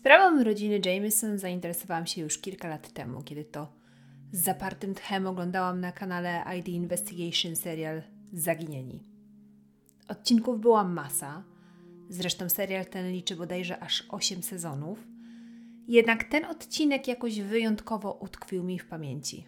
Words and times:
Sprawą 0.00 0.44
rodziny 0.44 0.80
Jameson 0.84 1.38
zainteresowałam 1.38 2.06
się 2.06 2.20
już 2.20 2.38
kilka 2.38 2.68
lat 2.68 2.92
temu, 2.92 3.22
kiedy 3.22 3.44
to 3.44 3.72
z 4.32 4.42
zapartym 4.42 4.94
tchem 4.94 5.26
oglądałam 5.26 5.80
na 5.80 5.92
kanale 5.92 6.44
ID 6.58 6.68
Investigation 6.68 7.56
serial 7.56 8.02
Zaginieni. 8.32 9.02
Odcinków 10.08 10.60
była 10.60 10.84
masa, 10.84 11.44
zresztą 12.08 12.48
serial 12.48 12.86
ten 12.86 13.12
liczy 13.12 13.36
bodajże 13.36 13.80
aż 13.80 14.04
8 14.08 14.42
sezonów, 14.42 15.06
jednak 15.88 16.24
ten 16.24 16.44
odcinek 16.44 17.08
jakoś 17.08 17.40
wyjątkowo 17.40 18.12
utkwił 18.12 18.64
mi 18.64 18.78
w 18.78 18.86
pamięci. 18.86 19.46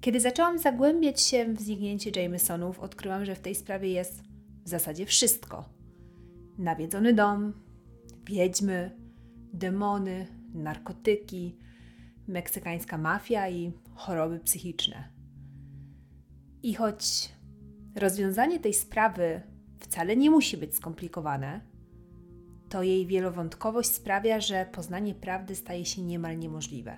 Kiedy 0.00 0.20
zaczęłam 0.20 0.58
zagłębiać 0.58 1.20
się 1.20 1.44
w 1.54 1.60
zniknięcie 1.60 2.22
Jamesonów, 2.22 2.80
odkryłam, 2.80 3.24
że 3.24 3.34
w 3.34 3.40
tej 3.40 3.54
sprawie 3.54 3.88
jest 3.88 4.22
w 4.64 4.68
zasadzie 4.68 5.06
wszystko. 5.06 5.68
Nawiedzony 6.58 7.12
dom, 7.12 7.52
wiedźmy, 8.26 9.03
demony, 9.54 10.26
narkotyki, 10.54 11.58
meksykańska 12.28 12.98
mafia 12.98 13.48
i 13.48 13.72
choroby 13.94 14.40
psychiczne. 14.40 15.08
I 16.62 16.74
choć 16.74 17.32
rozwiązanie 17.96 18.60
tej 18.60 18.74
sprawy 18.74 19.40
wcale 19.78 20.16
nie 20.16 20.30
musi 20.30 20.56
być 20.56 20.76
skomplikowane, 20.76 21.60
to 22.68 22.82
jej 22.82 23.06
wielowątkowość 23.06 23.90
sprawia, 23.90 24.40
że 24.40 24.66
poznanie 24.72 25.14
prawdy 25.14 25.54
staje 25.54 25.84
się 25.84 26.02
niemal 26.02 26.38
niemożliwe. 26.38 26.96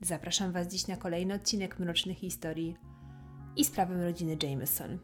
Zapraszam 0.00 0.52
Was 0.52 0.68
dziś 0.68 0.86
na 0.86 0.96
kolejny 0.96 1.34
odcinek 1.34 1.78
Mrocznych 1.78 2.18
Historii 2.18 2.76
i 3.56 3.64
sprawę 3.64 4.04
rodziny 4.04 4.36
Jameson. 4.42 4.98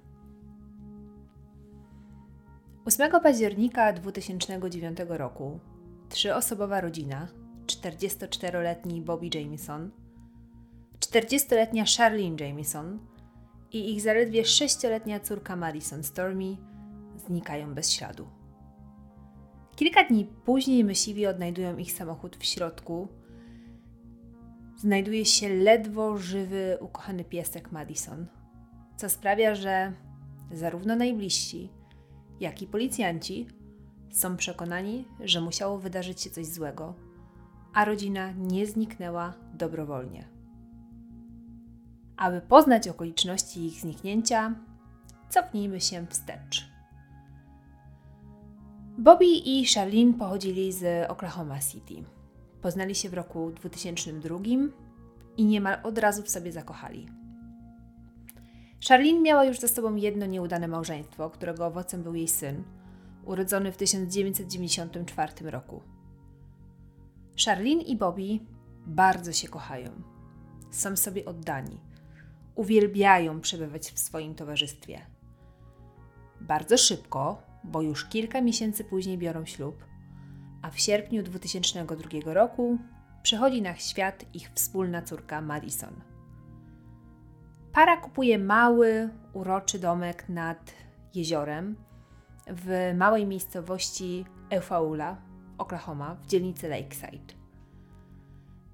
8 2.84 3.20
października 3.22 3.92
2009 3.92 4.98
roku 5.08 5.60
trzyosobowa 6.12 6.80
rodzina, 6.80 7.28
44-letni 7.66 9.02
Bobby 9.02 9.30
Jameson, 9.34 9.90
40-letnia 11.00 11.84
Charlene 11.96 12.36
Jameson 12.40 12.98
i 13.72 13.92
ich 13.92 14.00
zaledwie 14.00 14.42
6-letnia 14.42 15.20
córka 15.20 15.56
Madison 15.56 16.02
Stormy 16.02 16.56
znikają 17.26 17.74
bez 17.74 17.90
śladu. 17.90 18.28
Kilka 19.76 20.04
dni 20.04 20.24
później 20.44 20.84
myśliwi 20.84 21.26
odnajdują 21.26 21.76
ich 21.76 21.92
samochód 21.92 22.36
w 22.36 22.44
środku. 22.44 23.08
Znajduje 24.76 25.24
się 25.24 25.48
ledwo 25.48 26.18
żywy, 26.18 26.78
ukochany 26.80 27.24
piesek 27.24 27.72
Madison, 27.72 28.26
co 28.96 29.10
sprawia, 29.10 29.54
że 29.54 29.92
zarówno 30.50 30.96
najbliżsi, 30.96 31.70
jak 32.40 32.62
i 32.62 32.66
policjanci 32.66 33.46
są 34.12 34.36
przekonani, 34.36 35.04
że 35.20 35.40
musiało 35.40 35.78
wydarzyć 35.78 36.20
się 36.20 36.30
coś 36.30 36.46
złego, 36.46 36.94
a 37.74 37.84
rodzina 37.84 38.32
nie 38.32 38.66
zniknęła 38.66 39.34
dobrowolnie. 39.54 40.28
Aby 42.16 42.40
poznać 42.40 42.88
okoliczności 42.88 43.66
ich 43.66 43.80
zniknięcia, 43.80 44.54
cofnijmy 45.30 45.80
się 45.80 46.06
wstecz. 46.06 46.72
Bobby 48.98 49.26
i 49.26 49.66
Charlene 49.66 50.14
pochodzili 50.14 50.72
z 50.72 51.10
Oklahoma 51.10 51.58
City. 51.58 51.94
Poznali 52.62 52.94
się 52.94 53.08
w 53.08 53.14
roku 53.14 53.50
2002 53.50 54.38
i 55.36 55.44
niemal 55.44 55.78
od 55.82 55.98
razu 55.98 56.22
w 56.22 56.28
sobie 56.28 56.52
zakochali. 56.52 57.08
Charlene 58.88 59.20
miała 59.20 59.44
już 59.44 59.58
za 59.58 59.68
sobą 59.68 59.96
jedno 59.96 60.26
nieudane 60.26 60.68
małżeństwo, 60.68 61.30
którego 61.30 61.66
owocem 61.66 62.02
był 62.02 62.14
jej 62.14 62.28
syn, 62.28 62.64
urodzony 63.24 63.72
w 63.72 63.76
1994 63.76 65.50
roku. 65.50 65.82
Charlene 67.44 67.82
i 67.82 67.96
Bobby 67.96 68.40
bardzo 68.86 69.32
się 69.32 69.48
kochają. 69.48 69.90
Są 70.70 70.96
sobie 70.96 71.24
oddani. 71.24 71.80
Uwielbiają 72.54 73.40
przebywać 73.40 73.92
w 73.92 73.98
swoim 73.98 74.34
towarzystwie. 74.34 75.00
Bardzo 76.40 76.78
szybko, 76.78 77.42
bo 77.64 77.82
już 77.82 78.04
kilka 78.04 78.40
miesięcy 78.40 78.84
później 78.84 79.18
biorą 79.18 79.46
ślub, 79.46 79.84
a 80.62 80.70
w 80.70 80.80
sierpniu 80.80 81.22
2002 81.22 82.34
roku 82.34 82.78
przychodzi 83.22 83.62
na 83.62 83.76
świat 83.76 84.24
ich 84.34 84.50
wspólna 84.54 85.02
córka 85.02 85.40
Madison. 85.40 85.94
Para 87.72 87.96
kupuje 87.96 88.38
mały, 88.38 89.08
uroczy 89.32 89.78
domek 89.78 90.28
nad 90.28 90.72
jeziorem 91.14 91.76
w 92.46 92.94
małej 92.96 93.26
miejscowości 93.26 94.24
Eufaula, 94.50 95.16
Oklahoma, 95.58 96.14
w 96.14 96.26
dzielnicy 96.26 96.68
Lakeside. 96.68 97.34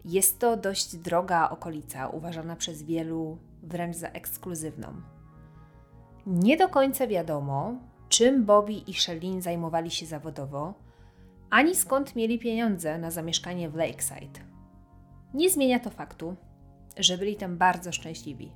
Jest 0.04 0.38
to 0.38 0.56
dość 0.56 0.96
droga 0.96 1.50
okolica, 1.50 2.08
uważana 2.08 2.56
przez 2.56 2.82
wielu 2.82 3.38
wręcz 3.62 3.96
za 3.96 4.08
ekskluzywną. 4.08 4.88
Nie 6.26 6.56
do 6.56 6.68
końca 6.68 7.06
wiadomo, 7.06 7.74
czym 8.08 8.44
Bobby 8.44 8.72
i 8.72 8.94
Shelin 8.94 9.42
zajmowali 9.42 9.90
się 9.90 10.06
zawodowo, 10.06 10.74
ani 11.50 11.76
skąd 11.76 12.16
mieli 12.16 12.38
pieniądze 12.38 12.98
na 12.98 13.10
zamieszkanie 13.10 13.70
w 13.70 13.74
Lakeside. 13.74 14.40
Nie 15.34 15.50
zmienia 15.50 15.80
to 15.80 15.90
faktu, 15.90 16.36
że 16.96 17.18
byli 17.18 17.36
tam 17.36 17.56
bardzo 17.56 17.92
szczęśliwi, 17.92 18.52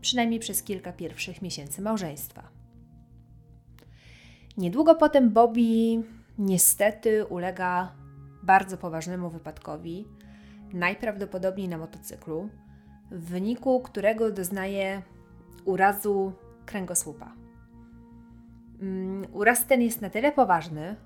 przynajmniej 0.00 0.40
przez 0.40 0.62
kilka 0.62 0.92
pierwszych 0.92 1.42
miesięcy 1.42 1.82
małżeństwa. 1.82 2.57
Niedługo 4.58 4.94
potem 4.94 5.30
Bobby 5.30 6.02
niestety 6.38 7.26
ulega 7.26 7.92
bardzo 8.42 8.76
poważnemu 8.76 9.30
wypadkowi, 9.30 10.08
najprawdopodobniej 10.72 11.68
na 11.68 11.78
motocyklu, 11.78 12.48
w 13.10 13.24
wyniku 13.24 13.80
którego 13.80 14.32
doznaje 14.32 15.02
urazu 15.64 16.32
kręgosłupa. 16.66 17.32
Mm, 18.80 19.26
uraz 19.32 19.66
ten 19.66 19.82
jest 19.82 20.00
na 20.00 20.10
tyle 20.10 20.32
poważny, 20.32 20.96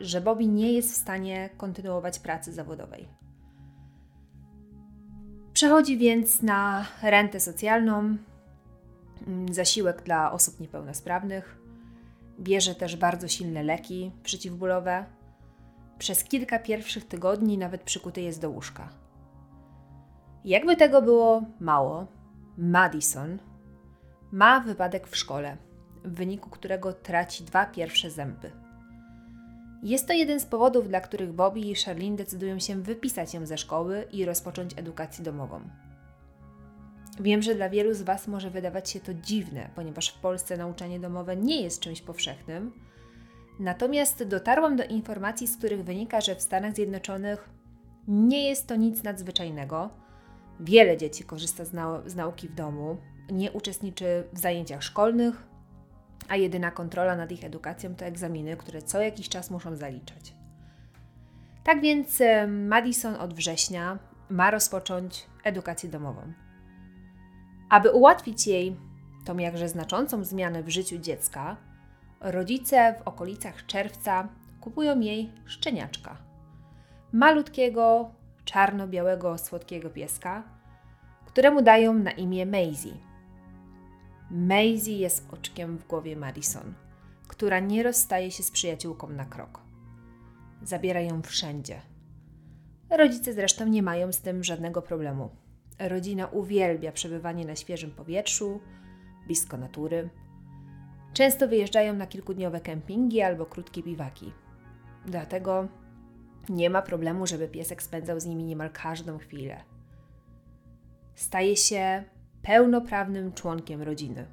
że 0.00 0.20
Bobby 0.20 0.46
nie 0.46 0.72
jest 0.72 0.92
w 0.92 0.96
stanie 0.96 1.50
kontynuować 1.56 2.18
pracy 2.18 2.52
zawodowej. 2.52 3.08
Przechodzi 5.52 5.98
więc 5.98 6.42
na 6.42 6.86
rentę 7.02 7.40
socjalną, 7.40 7.98
mm, 9.26 9.54
zasiłek 9.54 10.02
dla 10.02 10.32
osób 10.32 10.60
niepełnosprawnych, 10.60 11.61
Bierze 12.40 12.74
też 12.74 12.96
bardzo 12.96 13.28
silne 13.28 13.62
leki 13.62 14.12
przeciwbólowe. 14.22 15.04
Przez 15.98 16.24
kilka 16.24 16.58
pierwszych 16.58 17.08
tygodni 17.08 17.58
nawet 17.58 17.82
przykuty 17.82 18.20
jest 18.20 18.40
do 18.40 18.50
łóżka. 18.50 18.88
Jakby 20.44 20.76
tego 20.76 21.02
było 21.02 21.42
mało, 21.60 22.06
Madison 22.58 23.38
ma 24.32 24.60
wypadek 24.60 25.08
w 25.08 25.16
szkole, 25.16 25.56
w 26.04 26.14
wyniku 26.14 26.50
którego 26.50 26.92
traci 26.92 27.44
dwa 27.44 27.66
pierwsze 27.66 28.10
zęby. 28.10 28.50
Jest 29.82 30.06
to 30.06 30.12
jeden 30.12 30.40
z 30.40 30.46
powodów, 30.46 30.88
dla 30.88 31.00
których 31.00 31.32
Bobby 31.32 31.60
i 31.60 31.74
Charlene 31.74 32.16
decydują 32.16 32.58
się 32.58 32.82
wypisać 32.82 33.34
ją 33.34 33.46
ze 33.46 33.58
szkoły 33.58 34.06
i 34.12 34.24
rozpocząć 34.24 34.78
edukację 34.78 35.24
domową. 35.24 35.60
Wiem, 37.20 37.42
że 37.42 37.54
dla 37.54 37.70
wielu 37.70 37.94
z 37.94 38.02
Was 38.02 38.28
może 38.28 38.50
wydawać 38.50 38.90
się 38.90 39.00
to 39.00 39.14
dziwne, 39.14 39.70
ponieważ 39.74 40.08
w 40.08 40.20
Polsce 40.20 40.56
nauczanie 40.56 41.00
domowe 41.00 41.36
nie 41.36 41.62
jest 41.62 41.80
czymś 41.80 42.00
powszechnym. 42.00 42.72
Natomiast 43.60 44.22
dotarłam 44.22 44.76
do 44.76 44.84
informacji, 44.84 45.46
z 45.46 45.56
których 45.56 45.84
wynika, 45.84 46.20
że 46.20 46.34
w 46.36 46.42
Stanach 46.42 46.74
Zjednoczonych 46.74 47.48
nie 48.08 48.48
jest 48.48 48.66
to 48.66 48.76
nic 48.76 49.02
nadzwyczajnego. 49.02 49.90
Wiele 50.60 50.96
dzieci 50.96 51.24
korzysta 51.24 51.64
z, 51.64 51.72
nau 51.72 52.08
z 52.08 52.14
nauki 52.14 52.48
w 52.48 52.54
domu, 52.54 52.96
nie 53.32 53.52
uczestniczy 53.52 54.24
w 54.32 54.38
zajęciach 54.38 54.82
szkolnych, 54.82 55.42
a 56.28 56.36
jedyna 56.36 56.70
kontrola 56.70 57.16
nad 57.16 57.32
ich 57.32 57.44
edukacją 57.44 57.94
to 57.94 58.04
egzaminy, 58.04 58.56
które 58.56 58.82
co 58.82 59.00
jakiś 59.00 59.28
czas 59.28 59.50
muszą 59.50 59.76
zaliczać. 59.76 60.34
Tak 61.64 61.80
więc 61.80 62.22
Madison 62.48 63.14
od 63.14 63.34
września 63.34 63.98
ma 64.30 64.50
rozpocząć 64.50 65.26
edukację 65.44 65.88
domową. 65.88 66.32
Aby 67.72 67.90
ułatwić 67.90 68.46
jej 68.46 68.76
tą 69.24 69.38
jakże 69.38 69.68
znaczącą 69.68 70.24
zmianę 70.24 70.62
w 70.62 70.68
życiu 70.68 70.98
dziecka, 70.98 71.56
rodzice 72.20 72.94
w 72.94 73.08
okolicach 73.08 73.66
czerwca 73.66 74.28
kupują 74.60 75.00
jej 75.00 75.32
szczeniaczka. 75.46 76.16
Malutkiego, 77.12 78.10
czarno-białego, 78.44 79.38
słodkiego 79.38 79.90
pieska, 79.90 80.42
któremu 81.26 81.62
dają 81.62 81.94
na 81.94 82.10
imię 82.10 82.46
Maisie. 82.46 82.92
Maisie 84.30 84.92
jest 84.98 85.32
oczkiem 85.32 85.78
w 85.78 85.86
głowie 85.86 86.16
Madison, 86.16 86.74
która 87.28 87.60
nie 87.60 87.82
rozstaje 87.82 88.30
się 88.30 88.42
z 88.42 88.50
przyjaciółką 88.50 89.08
na 89.08 89.24
krok. 89.24 89.60
Zabiera 90.62 91.00
ją 91.00 91.22
wszędzie. 91.22 91.80
Rodzice 92.90 93.32
zresztą 93.32 93.66
nie 93.66 93.82
mają 93.82 94.12
z 94.12 94.20
tym 94.20 94.44
żadnego 94.44 94.82
problemu. 94.82 95.41
Rodzina 95.88 96.26
uwielbia 96.26 96.92
przebywanie 96.92 97.44
na 97.44 97.56
świeżym 97.56 97.90
powietrzu, 97.90 98.60
blisko 99.26 99.56
natury. 99.56 100.08
Często 101.12 101.48
wyjeżdżają 101.48 101.94
na 101.94 102.06
kilkudniowe 102.06 102.60
kempingi 102.60 103.22
albo 103.22 103.46
krótkie 103.46 103.82
biwaki. 103.82 104.32
Dlatego 105.06 105.68
Nie 106.48 106.70
ma 106.70 106.82
problemu, 106.82 107.26
żeby 107.26 107.48
piesek 107.48 107.82
spędzał 107.82 108.20
z 108.20 108.26
nimi 108.26 108.44
niemal 108.44 108.70
każdą 108.70 109.18
chwilę. 109.18 109.64
Staje 111.14 111.56
się 111.56 112.04
pełnoprawnym 112.42 113.32
członkiem 113.32 113.82
rodziny. 113.82 114.26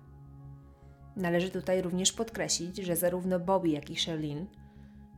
Należy 1.16 1.50
tutaj 1.50 1.82
również 1.82 2.12
podkreślić, 2.12 2.78
że 2.78 2.96
zarówno 2.96 3.40
Bobby, 3.40 3.70
jak 3.70 3.90
i 3.90 3.96
Sherlyn 3.96 4.48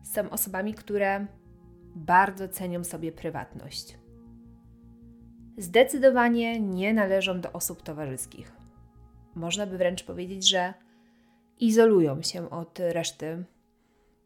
są 0.04 0.30
osobami, 0.30 0.74
które 0.74 1.28
bardzo 1.96 2.48
cenią 2.48 2.84
sobie 2.84 3.12
prywatność. 3.12 4.01
Zdecydowanie 5.58 6.60
nie 6.60 6.94
należą 6.94 7.42
do 7.42 7.52
osób 7.52 7.84
towarzyskich. 7.84 8.52
Można 9.36 9.68
by 9.68 9.78
wręcz 9.78 10.04
powiedzieć, 10.04 10.50
że 10.50 10.74
izolują 11.60 12.22
się 12.22 12.50
od 12.50 12.80
reszty 12.80 13.44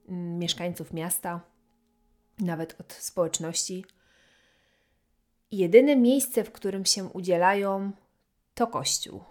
mm, 0.10 0.40
mieszkańców 0.40 0.94
miasta, 0.94 1.42
nawet 2.40 2.82
od 2.82 2.94
społeczności. 2.94 3.86
Jedyne 5.52 5.96
miejsce, 5.96 6.44
w 6.44 6.52
którym 6.52 6.86
się 6.86 7.04
udzielają, 7.04 7.92
to 8.54 8.68
kościół. 8.68 9.24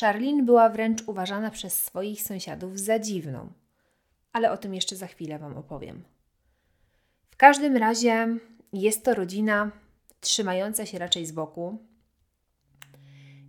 Charlene 0.00 0.42
była 0.42 0.68
wręcz 0.68 1.02
uważana 1.06 1.50
przez 1.50 1.82
swoich 1.82 2.22
sąsiadów 2.22 2.80
za 2.80 2.98
dziwną, 2.98 3.52
ale 4.32 4.52
o 4.52 4.56
tym 4.56 4.74
jeszcze 4.74 4.96
za 4.96 5.06
chwilę 5.06 5.38
Wam 5.38 5.56
opowiem. 5.56 6.04
W 7.30 7.36
każdym 7.36 7.76
razie 7.76 8.38
jest 8.72 9.04
to 9.04 9.14
rodzina 9.14 9.70
trzymająca 10.24 10.86
się 10.86 10.98
raczej 10.98 11.26
z 11.26 11.32
boku 11.32 11.78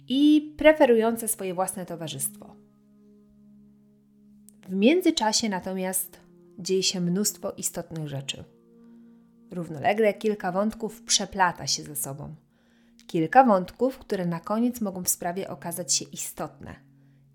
i 0.07 0.53
preferująca 0.57 1.27
swoje 1.27 1.53
własne 1.53 1.85
towarzystwo. 1.85 2.55
W 4.67 4.75
międzyczasie 4.75 5.49
natomiast 5.49 6.19
dzieje 6.59 6.83
się 6.83 7.01
mnóstwo 7.01 7.51
istotnych 7.51 8.07
rzeczy. 8.07 8.43
Równolegle 9.51 10.13
kilka 10.13 10.51
wątków 10.51 11.01
przeplata 11.01 11.67
się 11.67 11.83
ze 11.83 11.95
sobą. 11.95 12.35
Kilka 13.07 13.43
wątków, 13.43 13.97
które 13.97 14.25
na 14.25 14.39
koniec 14.39 14.81
mogą 14.81 15.03
w 15.03 15.09
sprawie 15.09 15.49
okazać 15.49 15.93
się 15.93 16.05
istotne, 16.05 16.75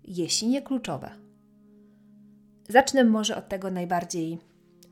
jeśli 0.03 0.47
nie 0.47 0.61
kluczowe. 0.61 1.11
Zacznę 2.69 3.03
może 3.03 3.37
od 3.37 3.49
tego 3.49 3.71
najbardziej 3.71 4.39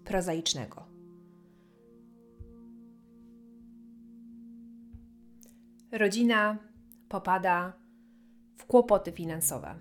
prozaicznego. 0.05 0.88
Rodzina 5.91 6.57
popada 7.09 7.73
w 8.57 8.65
kłopoty 8.65 9.11
finansowe. 9.11 9.75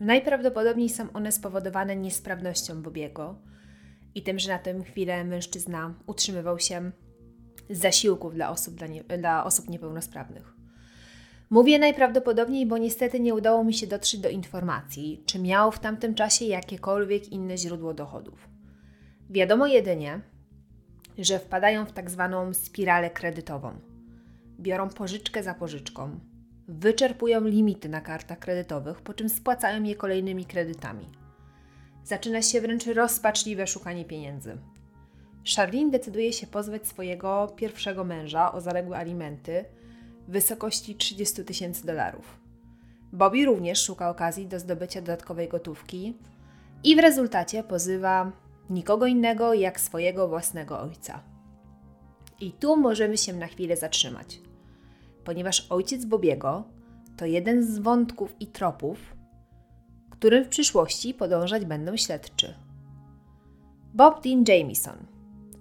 Najprawdopodobniej 0.00 0.88
są 0.88 1.12
one 1.12 1.32
spowodowane 1.32 1.96
niesprawnością 1.96 2.82
Bobiego 2.82 3.38
i 4.14 4.22
tym, 4.22 4.38
że 4.38 4.52
na 4.52 4.58
tę 4.58 4.82
chwilę 4.82 5.24
mężczyzna 5.24 5.94
utrzymywał 6.06 6.58
się 6.58 6.90
z 7.70 7.78
zasiłków 7.78 8.34
dla 8.34 8.50
osób, 8.50 8.74
dla, 8.74 8.86
nie, 8.86 9.04
dla 9.04 9.44
osób 9.44 9.68
niepełnosprawnych. 9.68 10.54
Mówię 11.50 11.78
najprawdopodobniej, 11.78 12.66
bo 12.66 12.78
niestety 12.78 13.20
nie 13.20 13.34
udało 13.34 13.64
mi 13.64 13.74
się 13.74 13.86
dotrzeć 13.86 14.20
do 14.20 14.28
informacji, 14.28 15.22
czy 15.26 15.38
miał 15.38 15.72
w 15.72 15.78
tamtym 15.78 16.14
czasie 16.14 16.44
jakiekolwiek 16.44 17.28
inne 17.28 17.58
źródło 17.58 17.94
dochodów. 17.94 18.48
Wiadomo 19.30 19.66
jedynie, 19.66 20.20
że 21.18 21.38
wpadają 21.38 21.86
w 21.86 21.92
tak 21.92 22.10
zwaną 22.10 22.54
spiralę 22.54 23.10
kredytową. 23.10 23.89
Biorą 24.60 24.88
pożyczkę 24.88 25.42
za 25.42 25.54
pożyczką, 25.54 26.20
wyczerpują 26.68 27.40
limity 27.40 27.88
na 27.88 28.00
kartach 28.00 28.38
kredytowych, 28.38 29.00
po 29.00 29.14
czym 29.14 29.28
spłacają 29.28 29.82
je 29.82 29.94
kolejnymi 29.94 30.44
kredytami. 30.44 31.08
Zaczyna 32.04 32.42
się 32.42 32.60
wręcz 32.60 32.86
rozpaczliwe 32.86 33.66
szukanie 33.66 34.04
pieniędzy. 34.04 34.58
Charlene 35.56 35.90
decyduje 35.90 36.32
się 36.32 36.46
pozwać 36.46 36.88
swojego 36.88 37.52
pierwszego 37.56 38.04
męża 38.04 38.52
o 38.52 38.60
zaległe 38.60 38.96
alimenty 38.96 39.64
w 40.28 40.32
wysokości 40.32 40.94
30 40.94 41.44
tysięcy 41.44 41.86
dolarów. 41.86 42.40
Bobby 43.12 43.44
również 43.44 43.84
szuka 43.84 44.10
okazji 44.10 44.46
do 44.46 44.60
zdobycia 44.60 45.00
dodatkowej 45.00 45.48
gotówki 45.48 46.18
i 46.84 46.96
w 46.96 46.98
rezultacie 46.98 47.64
pozywa 47.64 48.32
nikogo 48.70 49.06
innego 49.06 49.54
jak 49.54 49.80
swojego 49.80 50.28
własnego 50.28 50.80
ojca. 50.80 51.22
I 52.40 52.52
tu 52.52 52.76
możemy 52.76 53.18
się 53.18 53.32
na 53.32 53.46
chwilę 53.46 53.76
zatrzymać 53.76 54.49
ponieważ 55.24 55.66
ojciec 55.70 56.04
Bobiego 56.04 56.64
to 57.16 57.26
jeden 57.26 57.64
z 57.64 57.78
wątków 57.78 58.36
i 58.40 58.46
tropów, 58.46 59.16
którym 60.10 60.44
w 60.44 60.48
przyszłości 60.48 61.14
podążać 61.14 61.64
będą 61.64 61.96
śledczy. 61.96 62.54
Bob 63.94 64.22
Dean 64.22 64.44
Jamieson 64.48 64.96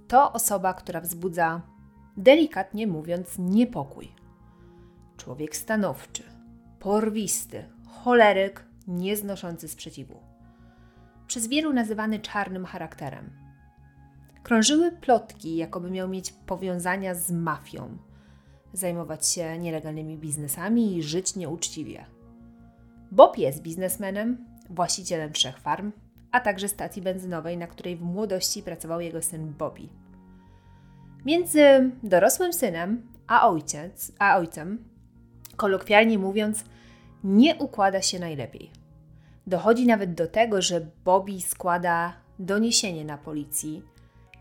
to 0.08 0.34
osoba, 0.34 0.74
która 0.74 1.02
wzbudza, 1.02 1.62
delikatnie 2.18 2.88
mówiąc, 2.88 3.36
niepokój. 3.40 4.12
Człowiek 5.18 5.56
stanowczy, 5.56 6.24
porwisty, 6.80 7.64
choleryk, 7.88 8.66
nieznoszący 8.88 9.68
sprzeciwu. 9.68 10.20
Przez 11.28 11.48
wielu 11.48 11.74
nazywany 11.74 12.20
czarnym 12.20 12.66
charakterem. 12.66 13.30
Krążyły 14.44 14.92
plotki, 14.92 15.56
jakoby 15.56 15.92
miał 15.92 16.08
mieć 16.08 16.32
powiązania 16.32 17.16
z 17.16 17.32
mafią– 17.32 17.98
zajmować 18.74 19.28
się 19.28 19.58
nielegalnymi 19.58 20.18
biznesami 20.18 20.98
i 20.98 21.04
żyć 21.04 21.36
nieuczciwie. 21.36 22.06
Bob 23.12 23.38
jest 23.38 23.62
biznesmenem, 23.62 24.46
właścicielem 24.70 25.34
trzech 25.34 25.58
farm, 25.58 25.92
a 26.32 26.40
także 26.40 26.68
stacji 26.68 27.02
benzynowej, 27.02 27.58
na 27.58 27.68
której 27.68 27.96
w 27.96 28.02
młodości 28.02 28.64
pracował 28.64 29.02
jego 29.02 29.22
syn 29.22 29.54
Bobby. 29.54 29.90
Między 31.26 31.92
dorosłym 32.04 32.54
synem 32.54 33.02
a, 33.28 33.50
ojciec, 33.50 34.12
a 34.20 34.38
ojcem, 34.38 34.84
kolokwialnie 35.56 36.18
mówiąc, 36.18 36.64
nie 37.24 37.56
układa 37.56 38.02
się 38.02 38.20
najlepiej. 38.20 38.72
Dochodzi 39.48 39.88
nawet 39.88 40.14
do 40.14 40.28
tego, 40.28 40.62
że 40.62 40.88
Bobby 41.06 41.42
składa 41.42 42.14
doniesienie 42.40 43.06
na 43.06 43.18
policji, 43.18 43.84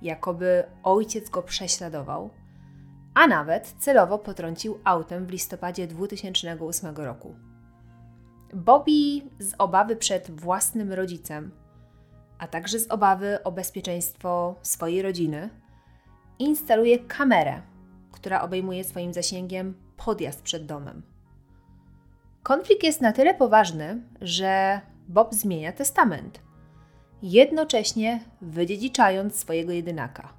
jakoby 0.02 0.64
ojciec 0.82 1.30
go 1.30 1.42
prześladował– 1.42 2.30
a 3.19 3.26
nawet 3.26 3.75
celowo 3.79 4.19
potrącił 4.19 4.78
autem 4.85 5.26
w 5.26 5.31
listopadzie 5.31 5.87
2008 5.87 6.97
roku. 6.97 7.35
Bobby 8.54 9.23
z 9.38 9.54
obawy 9.59 9.97
przed 9.97 10.31
własnym 10.31 10.92
rodzicem, 10.92 11.50
a 12.38 12.49
także 12.49 12.78
z 12.78 12.90
obawy 12.90 13.38
o 13.45 13.52
bezpieczeństwo 13.52 14.54
swojej 14.62 15.02
rodziny, 15.02 15.50
instaluje 16.38 16.99
kamerę, 16.99 17.62
która 18.12 18.42
obejmuje 18.42 18.85
swoim 18.85 19.12
zasięgiem 19.12 19.75
podjazd 19.97 20.42
przed 20.42 20.66
domem. 20.66 21.02
Konflikt 22.42 22.83
jest 22.83 23.00
na 23.00 23.12
tyle 23.12 23.35
poważny, 23.35 24.02
że 24.21 24.81
Bob 25.09 25.35
zmienia 25.35 25.73
testament, 25.73 26.40
jednocześnie 27.23 28.21
wydziedziczając 28.40 29.37
swojego 29.37 29.73
jedynaka. 29.73 30.38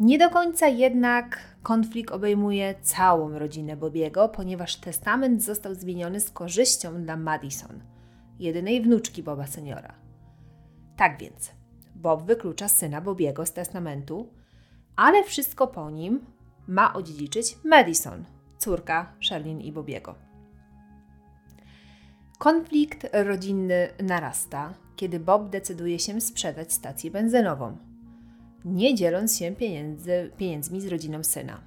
Nie 0.00 0.18
do 0.18 0.30
końca 0.30 0.68
jednak 0.68 1.38
konflikt 1.62 2.10
obejmuje 2.10 2.74
całą 2.82 3.38
rodzinę 3.38 3.76
Bobiego, 3.76 4.28
ponieważ 4.28 4.76
testament 4.76 5.42
został 5.42 5.74
zmieniony 5.74 6.20
z 6.20 6.30
korzyścią 6.30 7.02
dla 7.02 7.16
Madison, 7.16 7.80
jedynej 8.38 8.80
wnuczki 8.80 9.22
Boba 9.22 9.46
seniora. 9.46 9.94
Tak 10.96 11.20
więc, 11.20 11.50
Bob 11.94 12.22
wyklucza 12.22 12.68
syna 12.68 13.00
Bobiego 13.00 13.46
z 13.46 13.52
testamentu, 13.52 14.28
ale 14.96 15.24
wszystko 15.24 15.66
po 15.66 15.90
nim 15.90 16.20
ma 16.68 16.94
odziedziczyć 16.94 17.58
Madison, 17.64 18.24
córka 18.58 19.12
Sherlyn 19.20 19.60
i 19.60 19.72
Bobiego. 19.72 20.14
Konflikt 22.38 23.06
rodzinny 23.12 23.88
narasta, 24.02 24.74
kiedy 24.96 25.20
Bob 25.20 25.50
decyduje 25.50 25.98
się 25.98 26.20
sprzedać 26.20 26.72
stację 26.72 27.10
benzynową 27.10 27.76
nie 28.66 28.94
dzieląc 28.94 29.38
się 29.38 29.52
pieniędzy, 29.52 30.30
pieniędzmi 30.36 30.80
z 30.80 30.86
rodziną 30.86 31.24
syna. 31.24 31.60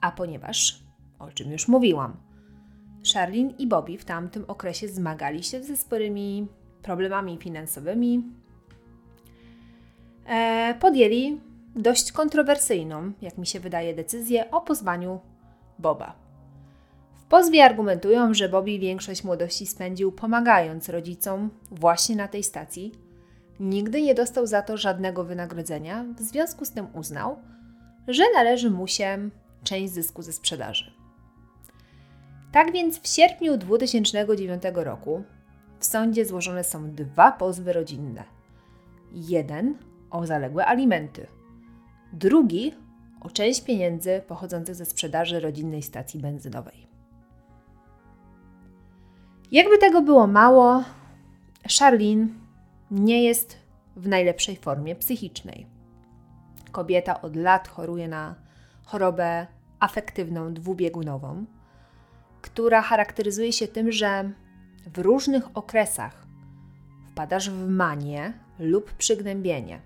A 0.00 0.12
ponieważ, 0.12 0.82
o 1.18 1.30
czym 1.30 1.52
już 1.52 1.68
mówiłam, 1.68 2.16
Charlene 3.14 3.50
i 3.58 3.66
Bobby 3.66 3.98
w 3.98 4.04
tamtym 4.04 4.44
okresie 4.48 4.88
zmagali 4.88 5.42
się 5.42 5.62
ze 5.62 5.76
sporymi 5.76 6.46
problemami 6.82 7.38
finansowymi, 7.38 8.24
e, 10.26 10.74
podjęli 10.80 11.40
dość 11.76 12.12
kontrowersyjną, 12.12 13.12
jak 13.22 13.38
mi 13.38 13.46
się 13.46 13.60
wydaje, 13.60 13.94
decyzję 13.94 14.50
o 14.50 14.60
pozwaniu 14.60 15.20
Boba. 15.78 16.14
W 17.16 17.24
pozwie 17.24 17.64
argumentują, 17.64 18.34
że 18.34 18.48
Bobby 18.48 18.78
większość 18.78 19.24
młodości 19.24 19.66
spędził 19.66 20.12
pomagając 20.12 20.88
rodzicom 20.88 21.50
właśnie 21.70 22.16
na 22.16 22.28
tej 22.28 22.42
stacji– 22.42 22.92
Nigdy 23.60 24.02
nie 24.02 24.14
dostał 24.14 24.46
za 24.46 24.62
to 24.62 24.76
żadnego 24.76 25.24
wynagrodzenia, 25.24 26.04
w 26.16 26.20
związku 26.20 26.64
z 26.64 26.70
tym 26.70 26.86
uznał, 26.94 27.36
że 28.08 28.22
należy 28.34 28.70
mu 28.70 28.86
się 28.86 29.30
część 29.64 29.92
zysku 29.92 30.22
ze 30.22 30.32
sprzedaży. 30.32 30.92
Tak 32.52 32.72
więc 32.72 33.00
w 33.00 33.08
sierpniu 33.08 33.56
2009 33.56 34.62
roku 34.74 35.22
w 35.78 35.84
sądzie 35.84 36.24
złożone 36.24 36.64
są 36.64 36.90
dwa 36.90 37.32
pozwy 37.32 37.72
rodzinne. 37.72 38.24
Jeden 39.12 39.74
o 40.10 40.26
zaległe 40.26 40.66
alimenty. 40.66 41.26
Drugi 42.12 42.74
o 43.20 43.30
część 43.30 43.60
pieniędzy 43.64 44.22
pochodzących 44.28 44.74
ze 44.74 44.84
sprzedaży 44.84 45.40
rodzinnej 45.40 45.82
stacji 45.82 46.20
benzynowej. 46.20 46.86
Jakby 49.52 49.78
tego 49.78 50.02
było 50.02 50.26
mało, 50.26 50.84
Charlene 51.78 52.39
nie 52.90 53.22
jest 53.24 53.58
w 53.96 54.08
najlepszej 54.08 54.56
formie 54.56 54.96
psychicznej. 54.96 55.66
Kobieta 56.72 57.22
od 57.22 57.36
lat 57.36 57.68
choruje 57.68 58.08
na 58.08 58.34
chorobę 58.84 59.46
afektywną 59.80 60.54
dwubiegunową, 60.54 61.44
która 62.42 62.82
charakteryzuje 62.82 63.52
się 63.52 63.68
tym, 63.68 63.92
że 63.92 64.30
w 64.94 64.98
różnych 64.98 65.56
okresach 65.56 66.26
wpadasz 67.10 67.50
w 67.50 67.68
manię 67.68 68.32
lub 68.58 68.92
przygnębienie, 68.92 69.80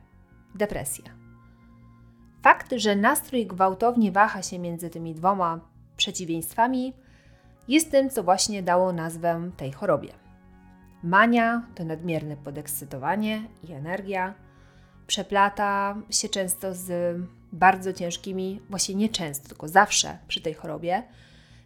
depresję. 0.55 1.05
Fakt, 2.43 2.73
że 2.77 2.97
nastrój 2.97 3.47
gwałtownie 3.47 4.13
waha 4.13 4.43
się 4.43 4.59
między 4.59 4.91
tymi 4.91 5.15
dwoma 5.15 5.61
przeciwieństwami, 5.97 6.93
jest 7.69 7.91
tym, 7.91 8.11
co 8.11 8.23
właśnie 8.23 8.63
dało 8.63 8.93
nazwę 8.93 9.51
tej 9.57 9.73
chorobie. 9.73 10.24
Mania 11.05 11.63
to 11.75 11.85
nadmierne 11.85 12.37
podekscytowanie 12.37 13.43
i 13.69 13.73
energia. 13.73 14.35
Przeplata 15.07 15.97
się 16.11 16.29
często 16.29 16.75
z 16.75 17.17
bardzo 17.53 17.93
ciężkimi, 17.93 18.61
właśnie 18.71 18.95
nie 18.95 19.09
często, 19.09 19.49
tylko 19.49 19.69
zawsze 19.69 20.19
przy 20.29 20.41
tej 20.41 20.55
chorobie, 20.55 21.03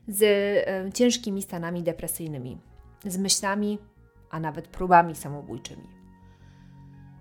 z 0.09 0.23
y, 0.89 0.93
ciężkimi 0.93 1.43
stanami 1.43 1.83
depresyjnymi, 1.83 2.59
z 3.05 3.19
myślami, 3.19 3.79
a 4.31 4.41
nawet 4.41 4.69
próbami 4.69 5.15
samobójczymi. 5.15 5.89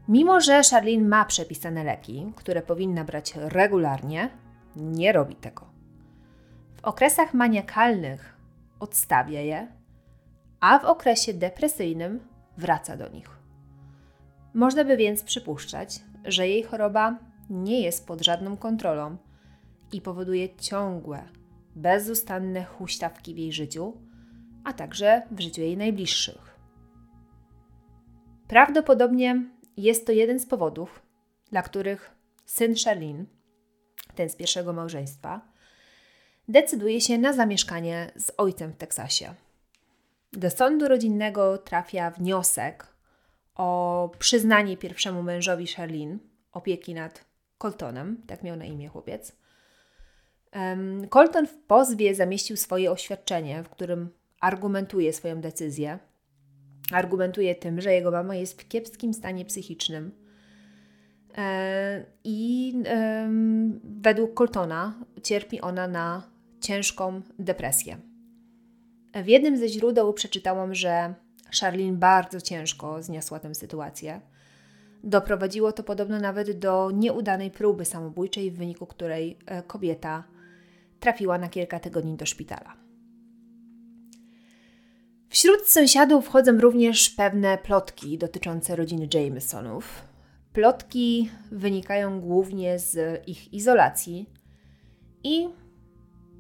Mimo, 0.08 0.42
że 0.42 0.62
Charlene 0.72 1.08
ma 1.08 1.26
przepisane 1.26 1.84
leki, 1.84 2.34
które 2.36 2.62
powinna 2.62 3.04
brać 3.04 3.34
regularnie, 3.36 4.30
nie 4.76 5.12
robi 5.12 5.36
tego. 5.36 5.66
W 6.76 6.86
okresach 6.86 7.34
maniakalnych 7.34 8.38
odstawia 8.80 9.42
je, 9.42 9.77
a 10.60 10.80
w 10.80 10.86
okresie 10.86 11.34
depresyjnym 11.34 12.20
wraca 12.58 12.98
do 12.98 13.10
nich. 13.10 13.30
Można 14.54 14.84
by 14.84 14.98
więc 14.98 15.24
przypuszczać, 15.24 16.00
że 16.26 16.48
jej 16.48 16.64
choroba 16.64 17.20
nie 17.50 17.82
jest 17.82 18.08
pod 18.08 18.22
żadną 18.22 18.58
kontrolą 18.58 19.18
i 19.92 20.02
powoduje 20.02 20.56
ciągłe, 20.56 21.24
bezustanne 21.76 22.66
huśtawki 22.66 23.34
w 23.34 23.38
jej 23.38 23.54
życiu, 23.54 23.94
a 24.64 24.74
także 24.74 25.22
w 25.32 25.40
życiu 25.40 25.62
jej 25.62 25.78
najbliższych. 25.78 26.58
Prawdopodobnie 28.48 29.44
jest 29.78 30.06
to 30.06 30.12
jeden 30.12 30.40
z 30.40 30.46
powodów, 30.46 31.02
dla 31.52 31.62
których 31.62 32.12
syn 32.46 32.76
Charlene, 32.86 33.26
ten 34.16 34.30
z 34.30 34.36
pierwszego 34.36 34.74
małżeństwa, 34.74 35.42
decyduje 36.48 37.02
się 37.02 37.18
na 37.18 37.34
zamieszkanie 37.34 38.12
z 38.16 38.32
ojcem 38.38 38.72
w 38.72 38.78
Teksasie. 38.78 39.36
Do 40.34 40.50
sądu 40.50 40.88
rodzinnego 40.88 41.58
trafia 41.58 42.12
wniosek 42.12 42.88
o 43.56 44.12
przyznanie 44.20 44.78
pierwszemu 44.78 45.24
mężowi 45.24 45.68
Charlene 45.68 46.18
opieki 46.52 46.94
nad 46.94 47.26
Coltonem, 47.58 48.22
tak 48.28 48.44
miał 48.44 48.56
na 48.56 48.66
imię 48.66 48.88
chłopiec. 48.88 49.36
Colton 51.10 51.48
w 51.48 51.58
pozwie 51.58 52.16
zamieścił 52.16 52.58
swoje 52.58 52.92
oświadczenie, 52.92 53.64
w 53.64 53.70
którym 53.70 54.10
argumentuje 54.40 55.14
swoją 55.14 55.42
decyzję. 55.42 56.00
Argumentuje 56.92 57.56
tym, 57.56 57.82
że 57.82 57.94
jego 57.94 58.12
mama 58.12 58.36
jest 58.36 58.62
w 58.62 58.68
kiepskim 58.68 59.14
stanie 59.14 59.46
psychicznym. 59.46 60.12
E, 61.38 62.06
I 62.24 62.74
według 63.84 64.34
Coltona 64.34 64.94
cierpi 65.24 65.62
ona 65.62 65.88
na 65.88 66.24
ciężką 66.62 67.22
depresję. 67.40 67.98
W 69.14 69.28
jednym 69.28 69.58
ze 69.58 69.70
źródeł 69.70 70.14
przeczytałam, 70.14 70.76
że 70.76 71.14
Charlene 71.62 71.98
bardzo 71.98 72.42
ciężko 72.42 73.04
zniosła 73.04 73.40
tę 73.40 73.56
sytuację. 73.56 74.22
Doprowadziło 75.04 75.72
to 75.72 75.84
podobno 75.84 76.20
nawet 76.20 76.60
do 76.60 76.92
nieudanej 76.92 77.52
próby 77.52 77.86
samobójczej, 77.86 78.52
w 78.52 78.58
wyniku 78.58 78.86
której 78.86 79.38
e, 79.46 79.64
kobieta 79.64 80.24
trafiła 81.00 81.38
na 81.38 81.50
kilka 81.50 81.80
tygodni 81.80 82.16
do 82.16 82.26
szpitala. 82.26 82.78
Wśród 85.30 85.68
sąsiadów 85.68 86.26
wchodzą 86.26 86.60
również 86.60 87.10
pewne 87.10 87.58
plotki 87.58 88.18
dotyczące 88.18 88.76
rodziny 88.76 89.08
Jamesonów. 89.14 90.04
Plotki 90.54 91.30
wynikają 91.52 92.22
głównie 92.22 92.80
z 92.80 93.22
ich 93.28 93.54
izolacji 93.54 94.30
i 95.24 95.48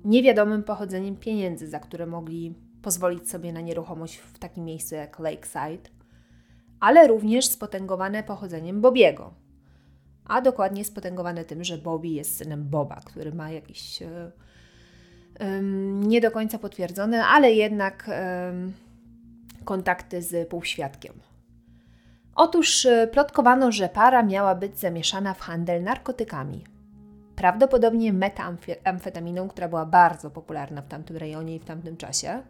niewiadomym 0.07 0.63
pochodzeniem 0.63 1.15
pieniędzy, 1.15 1.67
za 1.67 1.79
które 1.79 2.05
mogli 2.05 2.55
pozwolić 2.81 3.29
sobie 3.29 3.53
na 3.53 3.61
nieruchomość 3.61 4.17
w 4.17 4.39
takim 4.39 4.65
miejscu 4.65 4.95
jak 4.95 5.19
Lakeside, 5.19 5.89
ale 6.79 7.07
również 7.07 7.45
spotęgowane 7.45 8.23
pochodzeniem 8.23 8.81
Bobiego, 8.81 9.33
a 10.25 10.41
dokładnie 10.41 10.85
spotęgowane 10.85 11.45
tym, 11.45 11.63
że 11.63 11.77
Bobby 11.77 12.07
jest 12.07 12.37
synem 12.37 12.69
Boba, 12.69 12.95
który 12.95 13.33
ma 13.33 13.51
jakieś 13.51 13.99
um, 15.39 16.03
nie 16.03 16.21
do 16.21 16.31
końca 16.31 16.59
potwierdzone, 16.59 17.25
ale 17.25 17.51
jednak 17.51 18.09
um, 18.09 18.73
kontakty 19.65 20.21
z 20.21 20.49
półświadkiem. 20.49 21.13
Otóż 22.35 22.85
e, 22.85 23.07
plotkowano, 23.07 23.71
że 23.71 23.89
para 23.89 24.23
miała 24.23 24.55
być 24.55 24.79
zamieszana 24.79 25.33
w 25.33 25.39
handel 25.39 25.83
narkotykami– 25.83 26.63
prawdopodobnie 27.37 28.13
metamfetaminą, 28.13 29.47
która 29.47 29.67
była 29.67 29.85
bardzo 29.85 30.31
popularna 30.31 30.81
w 30.81 30.87
tamtym 30.87 31.17
rejonie 31.17 31.55
i 31.55 31.59
w 31.59 31.65
tamtym 31.65 31.97
czasie. 31.97 32.43